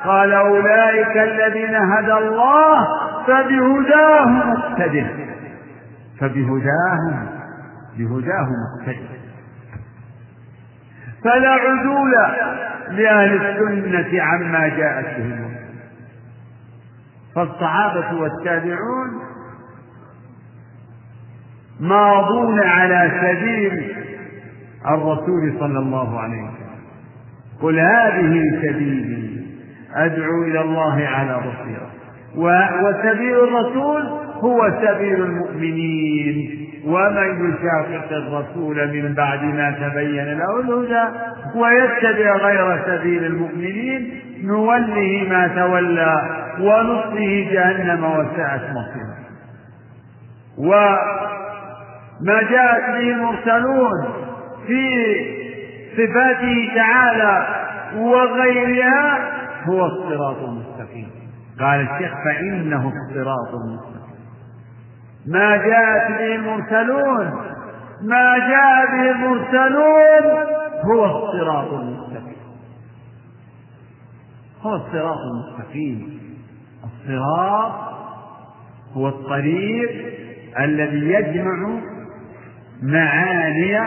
[0.05, 2.87] قال أولئك الذين هدى الله
[3.27, 5.07] فبهداه مقتده
[6.21, 7.27] فبهداه
[7.99, 8.49] بهداه
[8.81, 9.15] مقتده
[11.25, 12.13] فلا عدول
[12.91, 15.39] لأهل السنة عما جاءت به
[17.35, 19.11] فالصحابة والتابعون
[21.81, 24.04] ماضون على سبيل
[24.89, 26.65] الرسول صلى الله عليه وسلم.
[27.63, 29.45] قل هذه سبيلي
[29.95, 31.91] أدعو إلى الله على بصيرة.
[32.37, 34.03] وسبيل الرسول
[34.35, 36.61] هو سبيل المؤمنين.
[36.87, 41.05] ومن يشاقق الرسول من بعد ما تبين له الهدى
[41.55, 46.17] ويتبع غير سبيل المؤمنين نوله ما تولى
[46.61, 49.17] ونصله جهنم وساءت مصيره.
[50.59, 54.24] وما جاءت به المرسلون
[54.67, 54.89] في
[55.93, 57.47] صفاته تعالى
[57.97, 59.31] وغيرها
[59.65, 61.09] هو الصراط المستقيم.
[61.61, 63.95] قال الشيخ فإنه الصراط المستقيم.
[65.27, 67.55] ما جاءت به المرسلون
[68.03, 70.47] ما جاء به المرسلون
[70.85, 72.37] هو الصراط المستقيم.
[74.63, 76.21] هو الصراط المستقيم.
[76.85, 77.73] الصراط
[78.97, 79.91] هو الطريق
[80.59, 81.81] الذي يجمع
[82.83, 83.81] معاني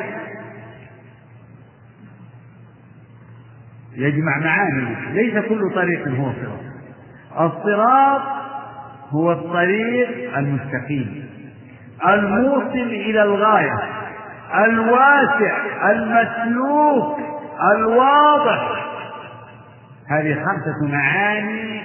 [3.98, 7.52] يجمع معاني ليس كل طريق هو صراط.
[7.52, 8.22] الصراط
[9.10, 11.30] هو الطريق المستقيم.
[12.08, 13.80] الموصل إلى الغاية.
[14.66, 15.58] الواسع
[15.92, 17.20] المسلوك
[17.76, 18.88] الواضح.
[20.10, 21.82] هذه خمسة معاني.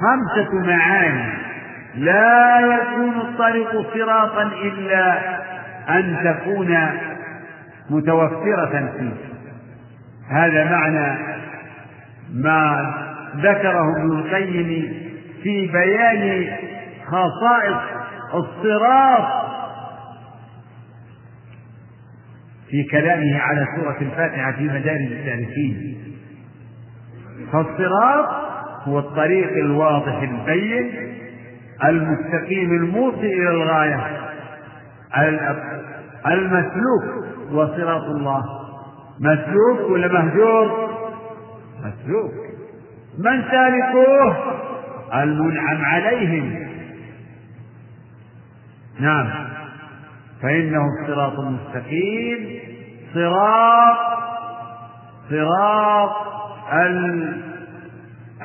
[0.00, 1.32] خمسة معاني.
[1.94, 5.18] لا يكون الطريق صراطا إلا
[5.88, 6.76] أن تكون
[7.90, 9.12] متوفرة فيه.
[10.28, 11.18] هذا معنى
[12.34, 12.94] ما
[13.36, 14.92] ذكره ابن القيم
[15.42, 16.46] في بيان
[17.06, 17.78] خصائص
[18.34, 19.48] الصراط
[22.70, 25.98] في كلامه على سورة الفاتحة في مدارج السالكين
[27.52, 28.28] فالصراط
[28.84, 30.90] هو الطريق الواضح البين
[31.84, 34.06] المستقيم الموصل إلى الغاية
[36.26, 37.27] المسلوك.
[37.52, 38.44] وصراط الله.
[39.20, 40.90] مسلوك ولا مهجور؟
[41.78, 42.32] مسلوك
[43.18, 44.36] من سالكوه
[45.14, 46.68] المنعم عليهم.
[49.00, 49.28] نعم.
[50.42, 52.60] فإنه الصراط المستقيم
[53.14, 54.18] صراط
[55.30, 56.16] صراط
[56.72, 57.42] ال...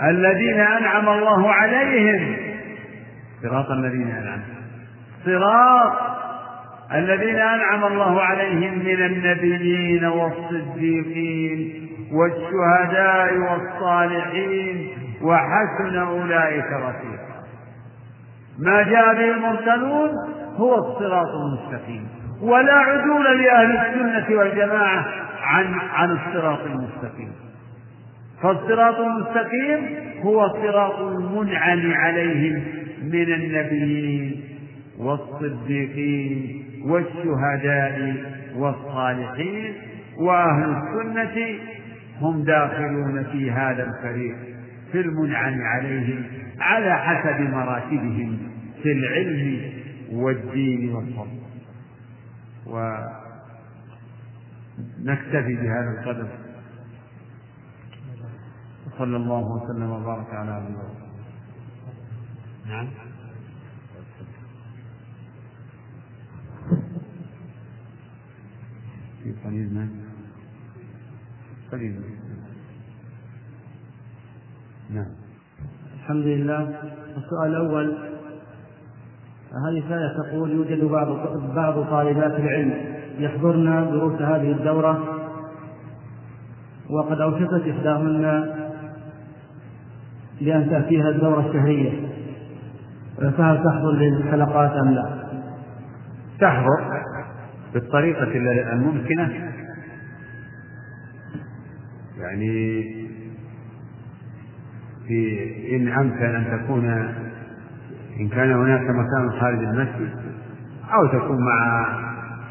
[0.04, 2.36] الذين أنعم الله عليهم.
[3.44, 4.40] صراط الذين أنعم.
[5.26, 6.13] صراط
[6.94, 14.88] الذين أنعم الله عليهم من النبيين والصديقين والشهداء والصالحين
[15.22, 17.44] وحسن أولئك رفيقا.
[18.60, 20.10] ما جاء به المرسلون
[20.56, 22.08] هو الصراط المستقيم.
[22.42, 25.06] ولا عدول لأهل السنة والجماعة
[25.42, 27.32] عن عن الصراط المستقيم.
[28.44, 32.64] فالصراط المستقيم هو صراط المنعم عليهم
[33.04, 34.44] من النبيين
[35.00, 38.16] والصديقين والشهداء
[38.56, 39.74] والصالحين
[40.18, 41.60] وأهل السنة
[42.22, 44.36] هم داخلون في هذا الفريق
[44.92, 46.24] في المنعم عليهم
[46.60, 48.38] على حسب مراتبهم
[48.84, 49.62] في العلم
[50.12, 51.44] والدين والفضل.
[55.00, 56.28] ونكتفي بهذا القدر.
[58.88, 60.78] وصلى الله وسلم وبارك على عبده
[62.66, 62.88] نعم.
[69.24, 69.88] في قليل ما
[71.72, 72.02] قليل
[74.90, 75.06] نعم.
[76.00, 76.62] الحمد لله.
[77.18, 77.98] السؤال الأول
[79.68, 81.08] هذه سائلة تقول يوجد بعض
[81.56, 82.74] بعض طالبات العلم
[83.18, 85.20] يحضرن دروس هذه الدورة؟
[86.90, 88.54] وقد أوشكت إحداهن
[90.42, 92.10] بأن تأتيها الدورة الشهرية.
[93.18, 95.24] فهل تحضر للحلقات أم لا؟
[96.40, 96.93] تحضر.
[97.74, 98.24] بالطريقة
[98.74, 99.52] الممكنة.
[102.18, 102.84] يعني
[105.08, 106.86] في إن أمكن أن تكون
[108.20, 110.10] إن كان هناك مكان خارج المسجد
[110.94, 111.88] أو تكون مع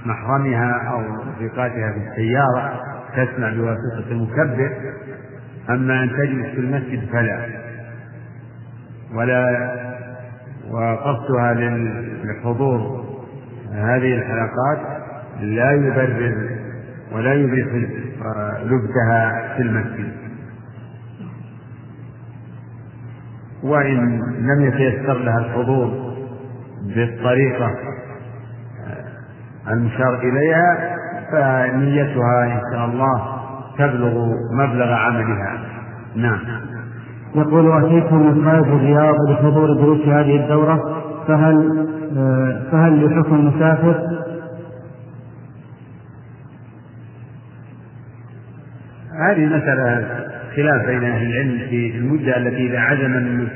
[0.06, 2.80] محرمها أو رفيقاتها في السيارة
[3.16, 4.72] تسمع بواسطة المكبر
[5.70, 7.46] أما أن تجلس في المسجد فلا.
[9.14, 9.72] ولا
[10.70, 11.54] وقصدها
[12.24, 13.04] لحضور
[13.72, 15.01] هذه الحلقات
[15.40, 16.50] لا يبرر
[17.12, 17.66] ولا يبيح
[18.62, 20.12] لبسها في المسجد.
[23.62, 26.12] وإن لم يتيسر لها الحضور
[26.94, 27.70] بالطريقة
[29.68, 30.96] المشار إليها
[31.32, 33.42] فنيتها إن شاء الله
[33.78, 35.58] تبلغ مبلغ عملها.
[36.16, 36.38] نعم.
[37.34, 37.64] يقول
[38.12, 41.86] من خارج الرياض لحضور دروس هذه الدورة فهل
[42.72, 44.22] فهل يحكم المسافر
[49.30, 50.06] هذه مسألة
[50.56, 53.46] خلاف بين أهل العلم في المدة التي إذا عزم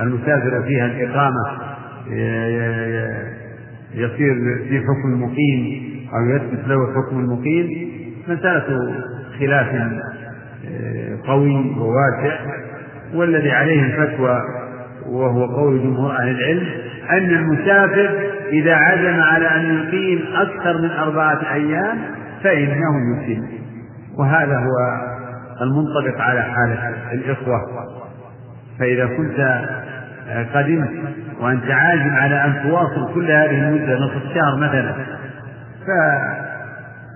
[0.00, 1.46] المسافر فيها الإقامة
[3.94, 4.34] يصير
[4.68, 5.82] في حكم المقيم
[6.14, 7.90] أو يثبت له حكم المقيم
[8.28, 8.94] مسألة
[9.38, 9.66] خلاف
[11.26, 12.38] قوي وواسع
[13.14, 14.42] والذي عليه الفتوى
[15.06, 16.66] وهو قول جمهور أهل العلم
[17.10, 18.10] أن المسافر
[18.52, 21.98] إذا عزم على أن يقيم أكثر من أربعة أيام
[22.42, 23.42] فإنه يتم
[24.18, 25.09] وهذا هو
[25.62, 27.60] المنطبق على حالة الإخوة.
[28.78, 29.60] فإذا كنت
[30.54, 30.90] قدمت
[31.40, 34.94] وأنت عازم على أن تواصل كل هذه المدة نصف شهر مثلا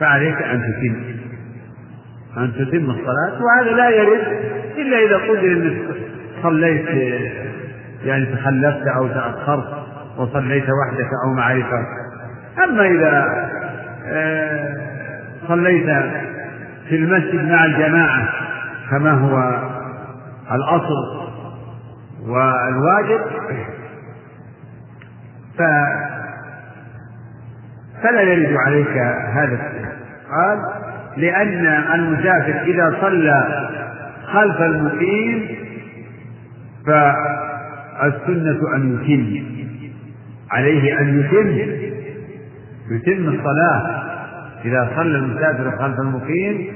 [0.00, 1.14] فعليك أن تتم.
[2.42, 4.26] أن تتم الصلاة وهذا لا يرد
[4.76, 5.76] إلا إذا قدر أنك
[6.42, 6.86] صليت
[8.04, 9.84] يعني تخلفت أو تأخرت
[10.18, 11.86] وصليت وحدك أو مع رفاق
[12.64, 13.48] أما إذا
[15.48, 15.86] صليت
[16.88, 18.28] في المسجد مع الجماعة
[18.90, 19.62] كما هو
[20.54, 21.24] الأصل
[22.26, 23.20] والواجب.
[25.58, 25.62] ف
[28.02, 28.96] فلا يرد عليك
[29.32, 29.72] هذا
[30.30, 30.58] قال
[31.16, 33.68] لأن المسافر إذا صلى
[34.32, 35.48] خلف المقيم
[36.86, 39.44] فالسنة أن يتم
[40.50, 41.48] عليه أن يتم
[42.90, 44.04] يتم الصلاة.
[44.64, 46.72] إذا صلى المسافر خلف المقيم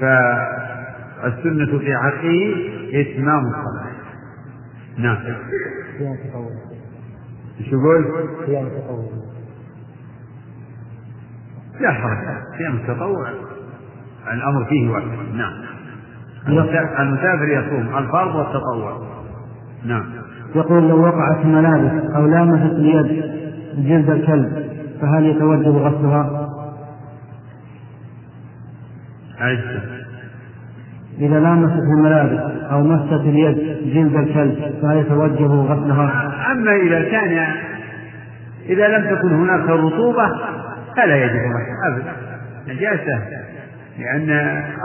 [0.00, 2.54] فالسنة في حقه
[2.94, 3.90] إتمام الصلاة.
[4.98, 5.16] نعم.
[7.60, 8.04] إيش يقول؟
[8.46, 9.04] صيام التطوع
[11.80, 12.18] لا حرج.
[12.58, 13.30] صيام التطوع
[14.32, 15.04] الأمر فيه وقت
[15.34, 15.52] نعم.
[16.98, 17.98] المسافر يصوم.
[17.98, 19.06] الفرض والتطوع.
[19.84, 20.04] نعم.
[20.54, 23.24] يقول لو وقعت ملابس أو لامست اليد
[23.76, 24.70] جلد الكلب
[25.00, 26.39] فهل يتوجب غسلها؟
[29.40, 29.80] عجز
[31.18, 33.56] إذا لامست الملابس أو مست اليد
[33.94, 37.46] جلد الكلب فهل يتوجب غسلها؟ أما إذا كان
[38.68, 40.28] إذا لم تكن هناك رطوبة
[40.96, 42.12] فلا يجب غسلها أبدا.
[42.68, 43.22] نجاسة
[43.98, 44.30] لأن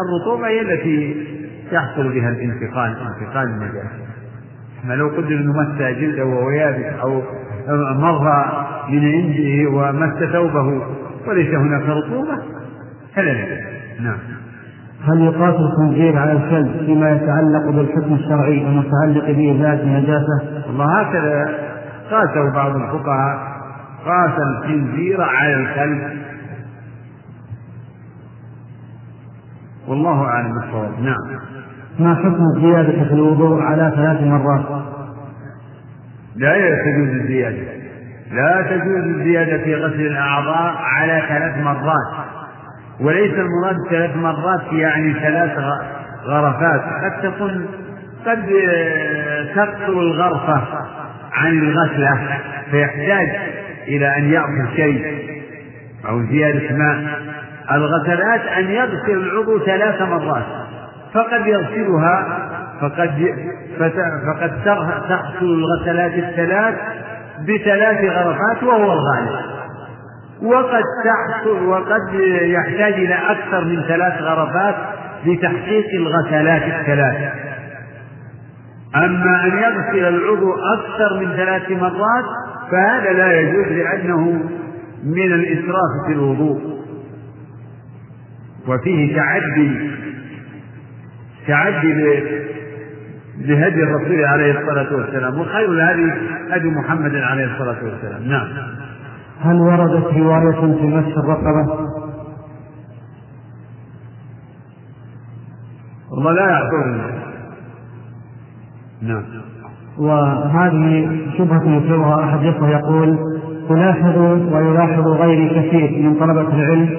[0.05, 1.25] الرطوبة هي التي
[1.71, 4.05] يحصل بها الانتقال انتقال النجاسة.
[4.87, 7.21] ما لو قدر أنه مس جلده وهو يابس أو
[7.93, 8.45] مر
[8.89, 10.81] من عنده ومس ثوبه
[11.27, 12.37] وليس هناك رطوبة
[13.15, 14.34] فلا نجاسة نعم.
[15.07, 21.49] هل يقاس الخنزير على الكلب فيما يتعلق بالحكم الشرعي المتعلق بإزالة النجاسة؟ والله هكذا
[22.11, 23.55] قاسه بعض الفقهاء.
[24.05, 26.25] قاس الخنزير على الكلب.
[29.87, 30.91] والله أعلم بالصواب.
[31.01, 31.39] نعم.
[31.99, 34.65] ما حكم الزيادة في الوضوء على ثلاث مرات؟
[36.35, 36.53] لا
[36.83, 37.75] تجوز الزيادة.
[38.31, 42.24] لا تجوز الزيادة في غسل الأعضاء على ثلاث مرات.
[42.99, 45.51] وليس المراد ثلاث مرات يعني ثلاث
[46.25, 46.81] غرفات.
[47.03, 47.65] قد تكون
[48.25, 48.45] قد
[49.55, 50.61] تقصر الغرفة
[51.33, 52.39] عن الغسلة
[52.71, 53.27] فيحتاج
[53.87, 55.25] إلى أن يأخذ شيء
[56.09, 57.19] أو زيادة ماء.
[57.71, 60.45] الغسلات أن يغسل العضو ثلاث مرات.
[61.13, 62.39] فقد يغسلها
[62.81, 63.35] فقد
[64.27, 64.51] فقد
[65.09, 66.75] تحصل الغسلات الثلاث
[67.47, 69.54] بثلاث غرفات وهو الغالب.
[70.41, 74.75] وقد تحصل وقد يحتاج إلى أكثر من ثلاث غرفات
[75.25, 77.33] لتحقيق الغسلات الثلاث
[78.95, 82.25] أما أن يغسل العضو أكثر من ثلاث مرات
[82.71, 84.43] فهذا لا يجوز لأنه
[85.03, 86.75] من الإسراف في الوضوء.
[88.67, 89.91] وفيه تعدي
[91.47, 91.93] تعدي
[93.37, 96.13] لهدي الرسول عليه الصلاة والسلام وخير الهدي
[96.51, 98.23] هدي محمد عليه الصلاة والسلام.
[98.23, 98.47] نعم.
[99.41, 101.67] هل وردت رواية في مس الرقبة؟
[106.11, 107.01] والله لا يعذرني
[109.01, 109.23] نعم
[109.97, 113.17] وهذه شبهة يثيرها أحد الإخوة يقول
[113.69, 114.17] تلاحظ
[114.53, 116.89] ويلاحظ غيري كثير من طلبة العلم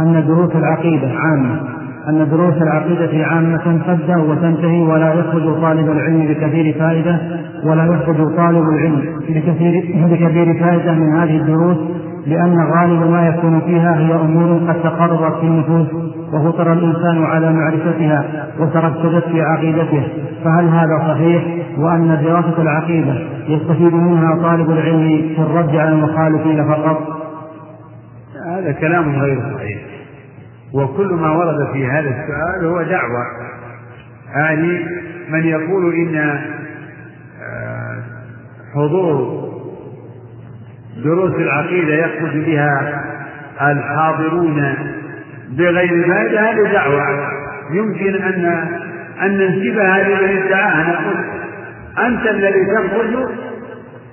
[0.00, 1.60] أن دروس العقيدة عامة
[2.08, 7.20] أن دروس العقيدة عامة تبدأ وتنتهي ولا يخرج طالب العلم بكثير فائدة
[7.64, 11.78] ولا يخرج طالب العلم بكثير, بكثير فائدة من هذه الدروس
[12.26, 15.86] لأن غالب ما يكون فيها هي أمور قد تقررت في النفوس
[16.32, 18.24] وفطر الإنسان على معرفتها
[18.58, 20.08] وتركزت في عقيدته.
[20.44, 21.44] فهل هذا صحيح؟
[21.78, 23.14] وأن دراسة العقيدة
[23.48, 26.98] يستفيد منها طالب العلم في الرد على المخالفين فقط؟
[28.46, 29.78] هذا كلام غير صحيح.
[30.74, 33.24] وكل ما ورد في هذا السؤال هو دعوة.
[34.36, 34.80] يعني
[35.30, 36.40] من يقول إن
[38.74, 39.50] حضور
[41.04, 43.02] دروس العقيدة يخرج بها
[43.60, 44.74] الحاضرون
[45.48, 47.04] بغير فائدة هذه دعوة.
[47.72, 48.68] يمكن أن
[49.22, 51.24] أن ننسبها لمن ادعاها نقول
[52.06, 53.28] أنت الذي تخرج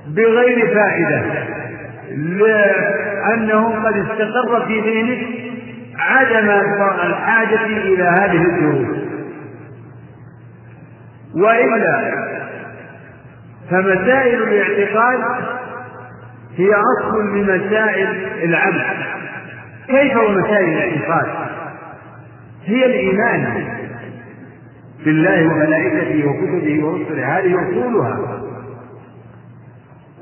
[0.08, 1.22] بغير فائدة
[2.16, 5.20] لأنه قد استقر في ذهنك
[6.00, 6.50] عدم
[7.06, 8.98] الحاجة إلى هذه الدروس.
[11.36, 12.28] وإلا
[13.70, 15.20] فمسائل الاعتقاد
[16.58, 18.08] هي أصل لمسائل
[18.44, 18.86] العمل.
[19.88, 21.28] كيف ومسائل الاعتقاد؟
[22.66, 23.68] هي الإيمان
[25.06, 28.42] بالله وملائكته وكتبه ورسله هذه أصولها.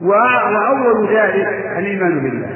[0.02, 1.48] وأول ذلك
[1.78, 2.56] الإيمان بالله.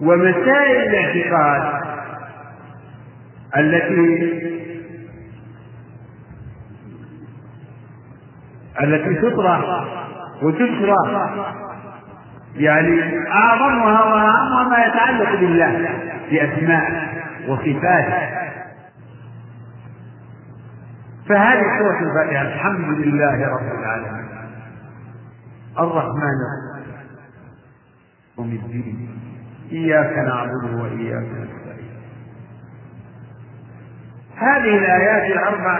[0.00, 1.82] ومسائل الاعتقاد
[3.56, 4.63] التي
[8.82, 9.84] التي تطرح
[10.42, 11.30] وتشرح
[12.54, 15.88] يعني أعظمها وأعظم ما يتعلق بالله
[16.30, 17.14] بأسماء
[17.48, 18.34] وصفات.
[21.28, 24.28] فهذه سورة الفاتحة الحمد لله رب العالمين.
[25.78, 26.34] الرحمن
[28.38, 29.08] الرحيم الدين
[29.72, 31.94] إياك نعبد وإياك نستعين.
[34.36, 35.78] هذه الآيات الأربع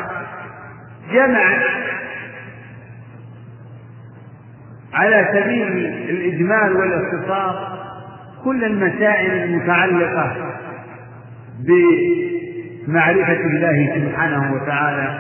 [1.12, 1.62] جمعت
[4.94, 5.68] على سبيل
[6.08, 7.78] الإجمال والإختصار
[8.44, 10.36] كل المسائل المتعلقة
[11.58, 15.18] بمعرفة الله سبحانه وتعالى.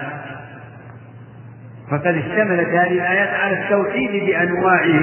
[1.90, 5.02] فقد اشتملت هذه الآيات على التوحيد بأنواعه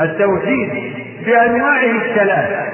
[0.00, 0.70] التوحيد
[1.26, 2.66] بأنواعه الثلاث.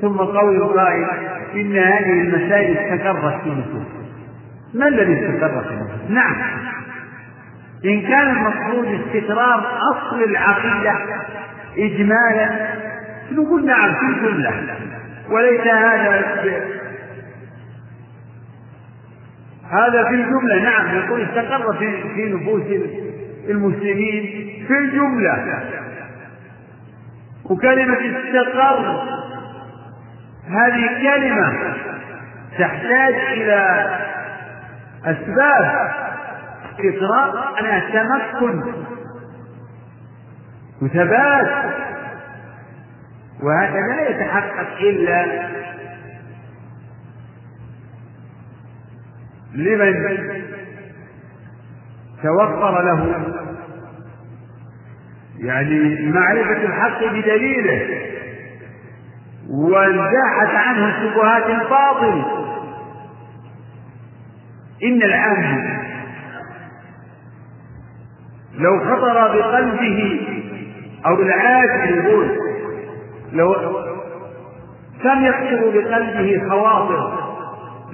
[0.00, 1.06] ثم قول القائل
[1.54, 3.86] إن هذه المسائل استقرت في نفوس
[4.74, 6.34] ما الذي استقر في نفوس؟ نعم.
[7.84, 10.94] إن كان المقصود استقرار أصل العقيدة
[11.78, 12.68] إجمالا
[13.32, 14.52] نقول نعم في الجملة
[15.30, 16.24] وليس هذا
[19.70, 20.62] هذا في الجملة.
[20.62, 22.62] نعم نقول استقر في في نفوس
[23.48, 24.24] المسلمين
[24.68, 25.64] في الجملة.
[27.44, 29.02] وكلمة استقر
[30.48, 31.52] هذه كلمة
[32.58, 33.88] تحتاج إلى
[35.04, 36.07] أسباب.
[36.80, 38.72] إقرار أنا تمكن.
[40.82, 41.48] وثبات
[43.42, 45.48] وهذا لا يتحقق إلا
[49.54, 50.18] لمن
[52.22, 53.24] توفر له
[55.38, 58.08] يعني معرفة الحق بدليله
[59.50, 62.24] وانزاحت عنه الشبهات الباطل.
[64.84, 65.77] إن العام
[68.58, 70.20] لو خطر بقلبه
[71.06, 72.28] أو العاجل يقول
[73.32, 73.54] لو
[75.02, 77.28] كم يخطر بقلبه خواطر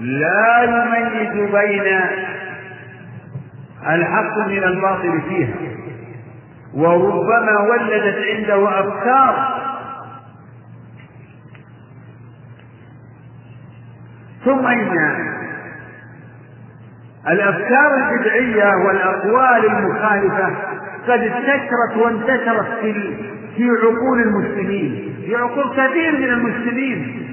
[0.00, 2.00] لا يميز بين
[3.86, 5.54] الحق من الباطل فيها.
[6.74, 9.54] وربما ولدت عنده أفكار
[14.44, 14.98] ثم إن
[17.28, 20.56] الأفكار البدعية والأقوال المخالفة
[21.08, 22.92] قد استشرت وانتشرت في
[23.56, 27.28] في عقول المسلمين في عقول كثير من المسلمين.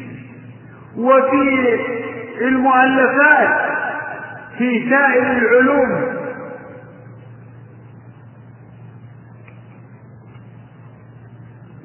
[0.98, 1.80] وفي
[2.42, 3.50] المؤلفات
[4.58, 6.12] في سائر العلوم.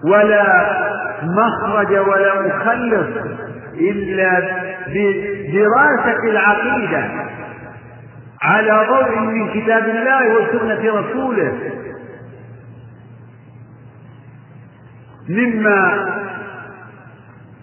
[0.04, 0.76] ولا
[1.22, 3.24] مخرج ولا مخلص
[3.74, 4.40] إلا
[4.86, 7.25] بدراسة العقيدة.
[8.46, 11.52] على ضوء من كتاب الله وسنة رسوله.
[15.28, 16.06] مما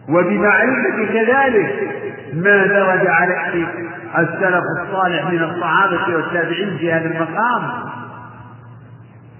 [0.10, 1.90] وبمعرفة كذلك
[2.34, 3.68] ما درج عليه
[4.18, 7.72] السلف الصالح من الصحابة والتابعين في هذا المقام.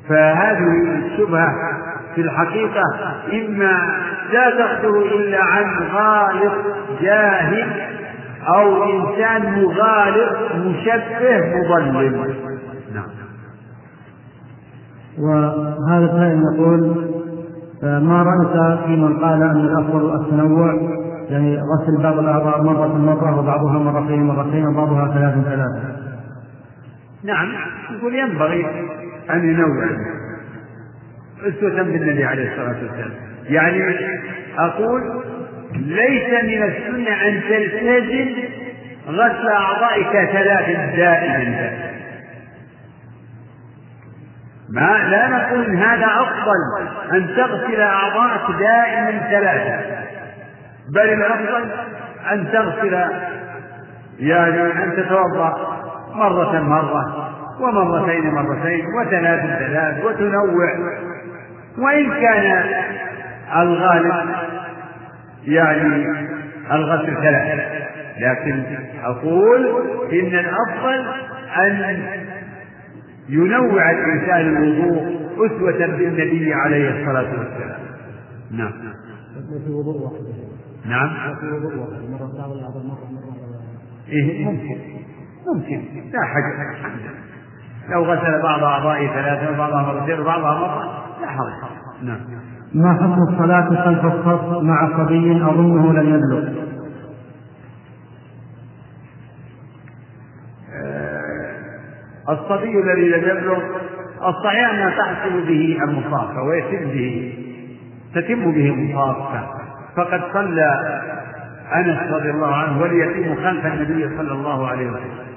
[0.10, 1.54] فهذه الشبهة
[2.16, 2.84] في الحقيقة
[3.34, 6.54] إما لا تصدر إلا عن غالط
[7.02, 7.93] جاهل
[8.48, 12.36] أو إنسان مغالط مشبه مضلل
[12.94, 13.06] نعم.
[15.20, 17.10] وهذا السائل يقول
[17.84, 20.74] ما رأيك في من قال أن الأفضل التنوع
[21.30, 26.04] يعني غسل بعض الأعضاء مرة مرة وبعضها مرتين مرتين وبعضها ثلاث ثلاث
[27.24, 27.48] نعم.
[27.92, 28.66] يقول ينبغي
[29.30, 29.90] أن ينوع.
[31.42, 33.12] أسوة بالنبي عليه الصلاة والسلام.
[33.44, 33.96] يعني
[34.58, 35.02] أقول
[35.76, 38.36] ليس من السنة أن تلتزم
[39.08, 41.72] غسل أعضائك ثلاث دائما
[44.70, 50.04] ما لا نقول هذا أفضل أن تغسل أعضاءك دائما ثلاثة
[50.90, 51.72] بل الأفضل
[52.32, 52.94] أن تغسل
[54.20, 55.80] يعني أن تتوضأ
[56.16, 57.30] مرة مرة
[57.60, 60.74] ومرتين مرتين وثلاث ثلاث وتنوع.
[61.78, 62.64] وإن كان
[63.56, 64.36] الغالب
[65.48, 66.06] يعني
[66.72, 67.84] الغسل ثلاثة
[68.18, 68.64] لكن
[69.04, 69.68] أقول
[70.12, 71.06] إن الأفضل
[71.58, 72.04] أن
[73.30, 77.80] ينوع الإنسان الوضوء أسوة بالنبي عليه الصلاة والسلام.
[78.52, 78.72] نعم.
[79.66, 80.24] في وضوء واحد.
[80.86, 81.36] نعم.
[81.36, 82.02] في وضوء واحد.
[82.10, 83.34] مرة تعمل مرة مرة
[84.10, 84.46] إيه.
[84.46, 84.78] ممكن.
[85.56, 85.84] ممكن.
[86.14, 87.12] لا حاجة.
[87.90, 91.54] لو غسل بعض أعضائه ثلاثة وبعضها مرتين وبعضها مرة لا حرج.
[92.04, 92.43] نعم.
[92.74, 96.64] ما حكم الصلاة خلف الصف مع صبي أظنه لم يبلغ؟
[102.30, 103.60] الصبي الذي لم يبلغ
[104.28, 107.34] الصحيح أنها تحصل به المصافة ويتم به
[108.16, 109.48] تتم به المصافة.
[109.96, 110.70] فقد صلى
[111.76, 115.33] أنس رضي الله عنه واليتيم خلف النبي صلى الله عليه وسلم.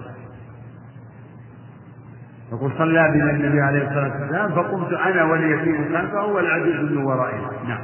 [2.53, 7.41] يقول صلى بنا النبي عليه الصلاة والسلام فقمت أنا واليتيم خلفه والعجوز من ورائه.
[7.69, 7.81] نعم.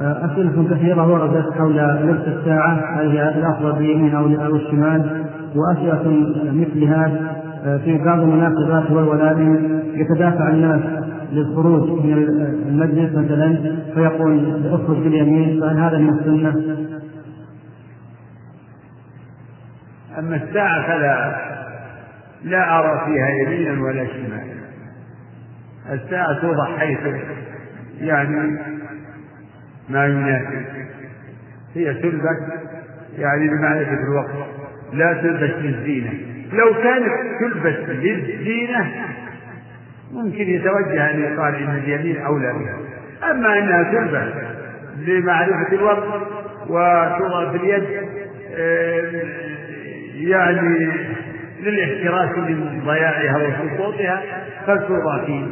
[0.00, 5.24] أسئلة كثيرة وردت حول لبس الساعة هل هي الأفضل باليمين أو الشمال؟
[5.54, 7.40] وأسئلة مثل هذا
[7.84, 10.80] في بعض المناسبات والولائم يتدافع الناس
[11.32, 12.12] للخروج من
[12.68, 16.76] المجلس مثلا فيقول اخرج باليمين فهل هذا من السنة؟
[20.18, 21.50] أما الساعة فلا.
[22.44, 24.60] لا أرى فيها يمينا ولا شمالا.
[25.92, 26.98] الساعة توضع حيث
[28.00, 28.58] يعني
[29.88, 30.64] ما يناسب.
[31.74, 32.38] هي تلبس
[33.18, 34.30] يعني بمعرفة الوقت
[34.92, 36.12] لا تلبس للزينة.
[36.52, 38.90] لو كانت تلبس للزينة
[40.12, 42.78] ممكن يتوجه أن يقال إن اليمين أولى بها.
[43.30, 44.34] أما أنها تلبس
[44.98, 46.22] لمعرفة الوقت
[46.68, 47.84] وتوضع في اليد
[50.28, 50.92] يعني
[51.62, 54.22] للاحتراس من ضياعها وسقوطها
[54.66, 55.46] فلتوضع في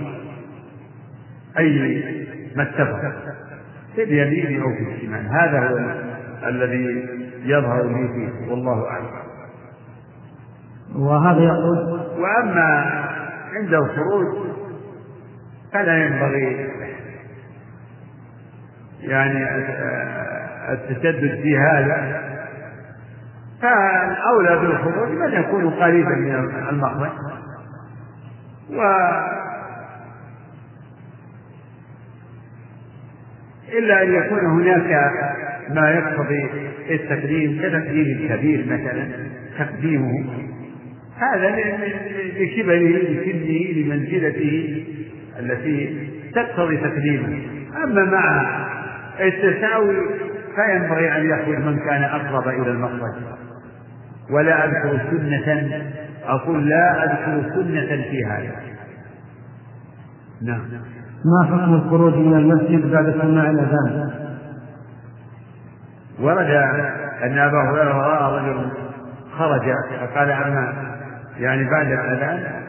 [1.58, 2.04] أي
[2.56, 3.12] ما اتفق
[3.94, 5.26] في اليمين أو في الشمال.
[5.26, 5.78] هذا هو
[6.48, 7.08] الذي
[7.44, 9.06] يظهر لي فيه والله أعلم.
[10.96, 12.94] وهذا يقول وأما
[13.54, 14.48] عند الخروج
[15.72, 16.68] فلا ينبغي
[19.02, 19.44] يعني
[20.72, 22.27] التشدد في هذا.
[23.62, 27.10] فالأولى بالخروج من يكون قريبا من المخرج
[28.70, 28.82] و
[33.78, 35.10] إلا أن يكون هناك
[35.70, 36.50] ما يقتضي
[36.90, 39.08] التقديم كتقديم الكبير مثلا
[39.58, 40.24] تقديمه.
[41.16, 41.56] هذا
[42.38, 44.84] لكبره لسنه لمنزلته
[45.38, 47.42] التي تقتضي تقديمه.
[47.84, 48.46] أما مع
[49.20, 49.96] التساوي
[50.54, 53.14] فينبغي أن يخرج من كان أقرب إلى المخرج
[54.30, 55.82] ولا أذكر سنة
[56.24, 58.52] أقول لا أذكر سنة في هذا.
[60.42, 60.60] نعم.
[61.24, 64.10] ما حكم الخروج من المسجد بعد سماع الأذان؟
[66.20, 66.50] ورد
[67.22, 68.70] أن أبا هريرة رأى رجل
[69.38, 70.72] خرج فقال أما
[71.38, 72.62] يعني بعد الأذان؟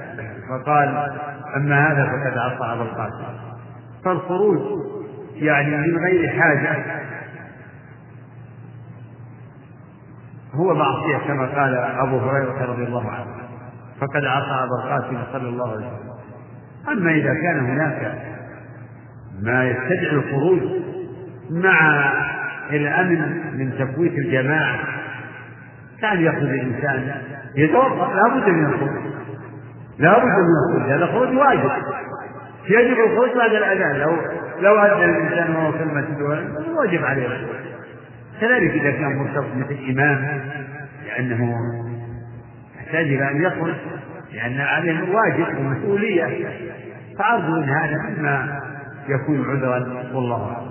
[0.49, 1.09] فقال
[1.55, 3.23] أما هذا فقد عصى أبا القاسم.
[4.05, 4.59] فالخروج
[5.35, 6.77] يعني من غير حاجة
[10.53, 13.25] هو معصية كما قال أبو هريرة رضي الله عنه.
[14.01, 16.09] فقد عصى أبا القاسم صلى الله عليه وسلم.
[16.91, 18.15] أما إذا كان هناك
[19.41, 20.59] ما يستدعي الخروج
[21.49, 22.11] مع
[22.69, 23.19] الأمن
[23.57, 24.79] من تفويت الجماعة
[26.01, 27.21] كان يخرج الإنسان
[27.55, 28.15] يتوقف.
[28.15, 28.89] لابد من الخروج.
[29.99, 30.91] لابد من الخروج.
[30.91, 31.71] هذا خروج واجب.
[32.69, 33.99] يجب الخروج بعد الأذان.
[33.99, 34.15] لو
[34.61, 36.21] لو أذن الإنسان وهو في المسجد
[36.77, 37.25] واجب عليه.
[37.25, 37.68] الخروج
[38.41, 40.41] كذلك إذا كان مرتبط مثل إمام
[41.05, 41.55] لأنه
[42.77, 43.75] يحتاج إلى أن يخرج
[44.33, 46.47] لأن عليه واجب ومسؤولية.
[47.19, 48.59] فأرجو أن هذا مما
[49.09, 50.69] يكون عذرا والله أعلم.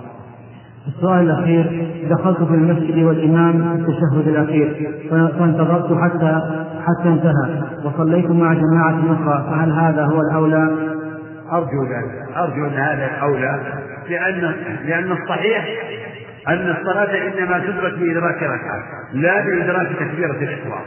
[0.87, 6.41] السؤال الأخير دخلت في المسجد والإمام في التشهد الأخير فانتظرت حتى
[6.87, 10.77] حتى انتهى وصليت مع جماعة أخرى فهل هذا هو الأولى؟
[11.51, 12.37] أرجو ذلك.
[12.37, 13.79] أرجو أن هذا الأولى
[14.09, 14.55] لأن
[14.85, 15.65] لأن الصحيح
[16.49, 20.83] أن الصلاة إنما تدرك بإدراك ركعة لا بإدراك تكبيرة الإحرام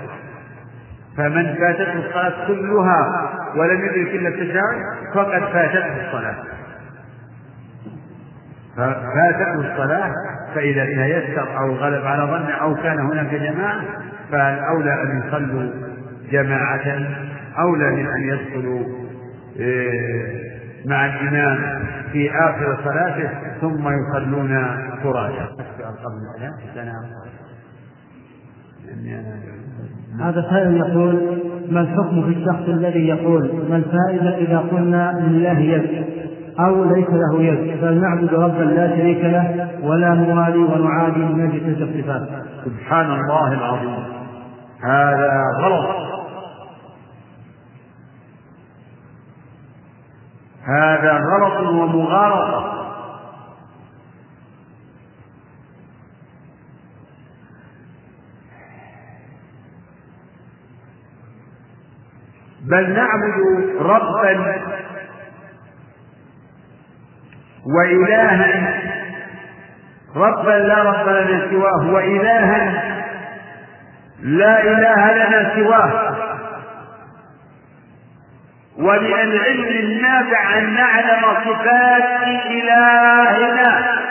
[1.17, 4.61] فمن فاتته الصلاة كلها ولم يدرك إلا التشهد
[5.15, 6.35] فقد فاتته الصلاة.
[8.77, 10.13] فاتته الصلاة
[10.55, 13.81] فإذا تيسر أو غلب على ظن أو كان هناك جماعة
[14.33, 15.71] فالأولى أن يصلوا
[16.31, 17.07] جماعة
[17.59, 18.85] أولى من أن يدخلوا
[19.59, 20.52] إيه،
[20.87, 21.59] مع الإمام
[22.13, 23.31] في آخر صلاته
[23.61, 24.67] ثم يصلون
[25.03, 25.49] فرادى.
[30.21, 31.41] هذا سائل يقول
[31.71, 36.05] ما الحكم في الشخص الذي يقول ما الفائدة إذا قلنا لله يد
[36.61, 41.61] أو ليس له يد بل نعبد ربا لا شريك له ولا نوالي ونعادي من أجل
[41.61, 42.29] تلك الصفات
[42.65, 44.05] سبحان الله العظيم.
[44.85, 46.22] هذا غلط.
[50.67, 52.83] هذا غلط ومغالطة
[62.63, 64.63] بل نعبد ربا
[67.67, 68.83] وإلها.
[70.17, 72.83] ربا لا رب لنا سواه وإلها
[74.21, 76.12] لا إله لنا سواه.
[78.83, 84.03] ومن العلم النافع أن نعلم صفات إلهنا.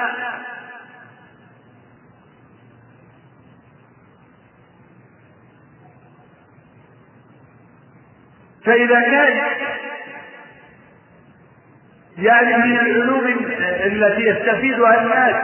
[8.66, 9.38] فإذا كان
[12.18, 13.28] يعني من العلوم
[13.86, 15.36] التي يستفيدها الناس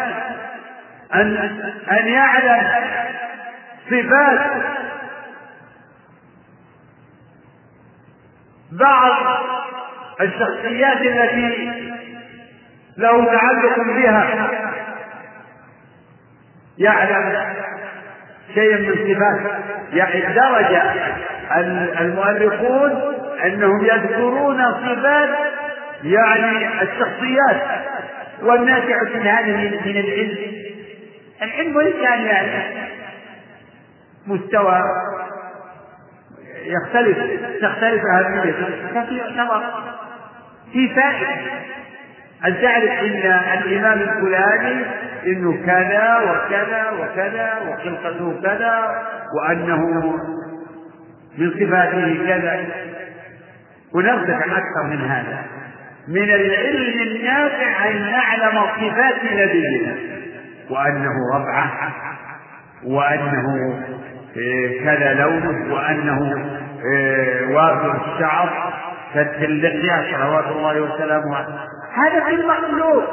[1.14, 1.38] أن
[1.92, 2.68] أن يعلم
[3.90, 4.52] صفات
[8.80, 9.14] بعض
[10.22, 11.72] الشخصيات التي
[12.98, 14.50] له تعلق بها
[16.78, 17.56] يعلم
[18.54, 19.62] شيئا من صفات
[19.94, 20.78] يعني درج
[22.00, 23.14] المؤرخون
[23.46, 25.30] أنهم يذكرون صفات
[26.04, 27.62] يعني الشخصيات
[28.42, 30.38] والنافع من هذا من العلم.
[31.42, 32.64] العلم ليس يعني
[34.28, 34.82] مستوى
[36.68, 37.18] يختلف
[37.62, 39.64] تختلف أهميته ففي نظر
[40.74, 41.28] في فائدة.
[42.46, 44.86] أن تعرف أن الإمام الفلاني
[45.26, 49.06] إنه كذا وكذا وكذا وخلقته كذا
[49.38, 49.78] وأنه
[51.38, 52.66] من صفاته كذا؟
[53.94, 55.46] ونرتفع أكثر من هذا.
[56.08, 59.96] من العلم النافع أن نعلم صفات نبينا.
[60.70, 61.94] وأنه ربعة
[62.86, 63.80] وأنه
[64.84, 66.50] كذا لونه وأنه
[66.86, 68.74] إيه، وافر الشعر
[69.16, 71.48] اللحية صلوات الله وسلامه عليه.
[71.94, 73.04] هذا في المخلوق.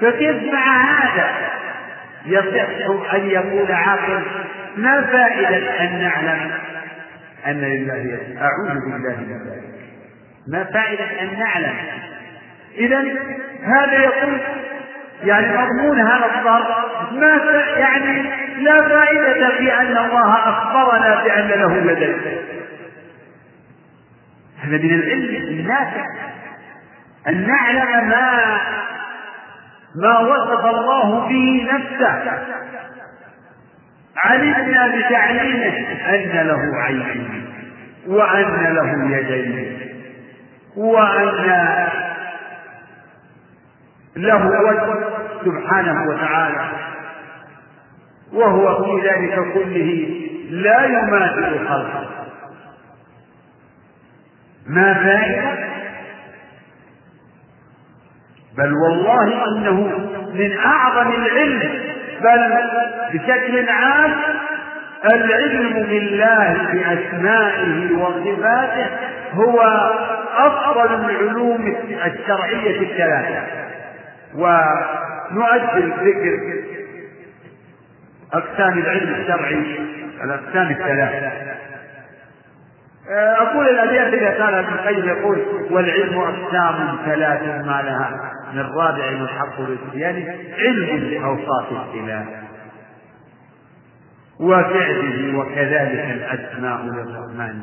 [0.00, 1.30] فكيف مع هذا
[2.26, 4.22] يصح أن يقول عاقل
[4.76, 6.50] ما فائدة أن نعلم
[7.46, 9.64] أن لله أعوذ بالله من ذلك.
[10.48, 11.74] ما فائدة أن نعلم؟
[12.78, 12.98] إذا
[13.62, 14.38] هذا يقول
[15.24, 16.66] يعني مضمون هذا الضرب
[17.12, 17.40] ما
[17.76, 18.22] يعني
[18.58, 22.38] لا فائدة في أن الله أخبرنا بأن له يدين
[24.62, 26.04] هذا من العلم النافع.
[27.28, 28.58] أن نعلم ما
[29.96, 32.32] ما وصف الله به نفسه.
[34.24, 35.76] علمنا بتعليمه
[36.08, 37.46] أن له عين
[38.06, 39.78] وأن له يدين
[40.76, 41.28] وأن
[44.16, 44.94] له وجه
[45.44, 46.70] سبحانه وتعالى.
[48.32, 50.08] وهو في ذلك كله
[50.50, 52.06] لا يماثل خلقه.
[54.66, 55.70] ما فائدة؟
[58.58, 59.80] بل والله إنه
[60.34, 61.60] من أعظم العلم
[62.20, 62.54] بل
[63.12, 64.14] بشكل عام
[65.04, 68.86] العلم بالله بأسمائه وصفاته
[69.32, 69.60] هو
[70.36, 71.76] أفضل العلوم
[72.06, 73.69] الشرعية الثلاثة.
[74.34, 76.40] ونؤجل ذكر
[78.32, 79.78] أقسام العلم الشرعي
[80.24, 81.50] الأقسام الثلاثة
[83.12, 85.38] أقول الأبيات إذا كان ابن القيم يقول
[85.70, 92.26] والعلم أقسام ثلاث ما لها من رابع الحق الاتيان علم بأوصاف الإله.
[94.40, 97.62] وفعله وكذلك الأسماء للرحمن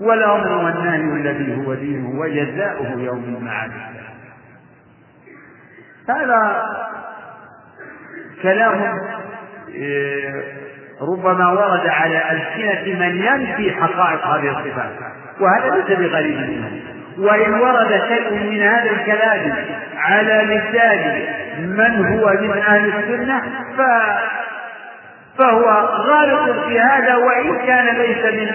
[0.00, 3.70] والأمر والنهي الذي هو دينه وجزاؤه يوم المعاد.
[6.08, 6.66] هذا
[8.42, 8.98] كلام
[9.68, 10.44] إيه،
[11.00, 14.90] ربما ورد على ألسنة من ينفي حقائق هذه الصفات
[15.40, 16.82] وهذا ليس بغريب منه.
[17.18, 19.54] وإن ورد شيء من هذا الكلام
[19.96, 21.22] على لسان
[21.58, 23.42] من هو من أهل السنة
[23.76, 23.80] ف
[25.38, 25.70] فهو
[26.08, 28.48] غالط في هذا وإن كان ليس من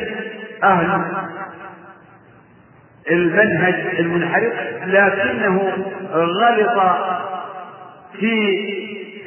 [0.63, 1.01] أهل
[3.11, 4.53] المنهج المنحرف
[4.85, 5.73] لكنه
[6.13, 6.95] غلط
[8.19, 8.35] في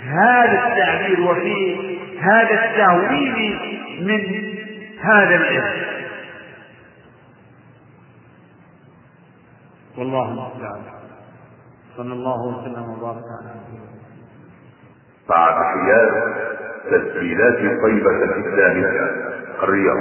[0.03, 1.77] هذا التعبير وفي
[2.21, 3.59] هذا التأويل
[4.01, 4.21] من
[5.01, 5.85] هذا العلم.
[9.99, 10.83] والله المستعان
[11.97, 13.55] صلى الله وسلم وبارك على
[15.31, 16.35] مع تحيات
[16.91, 18.87] تسجيلات طيبة الإسلامية
[19.63, 19.97] الرياض.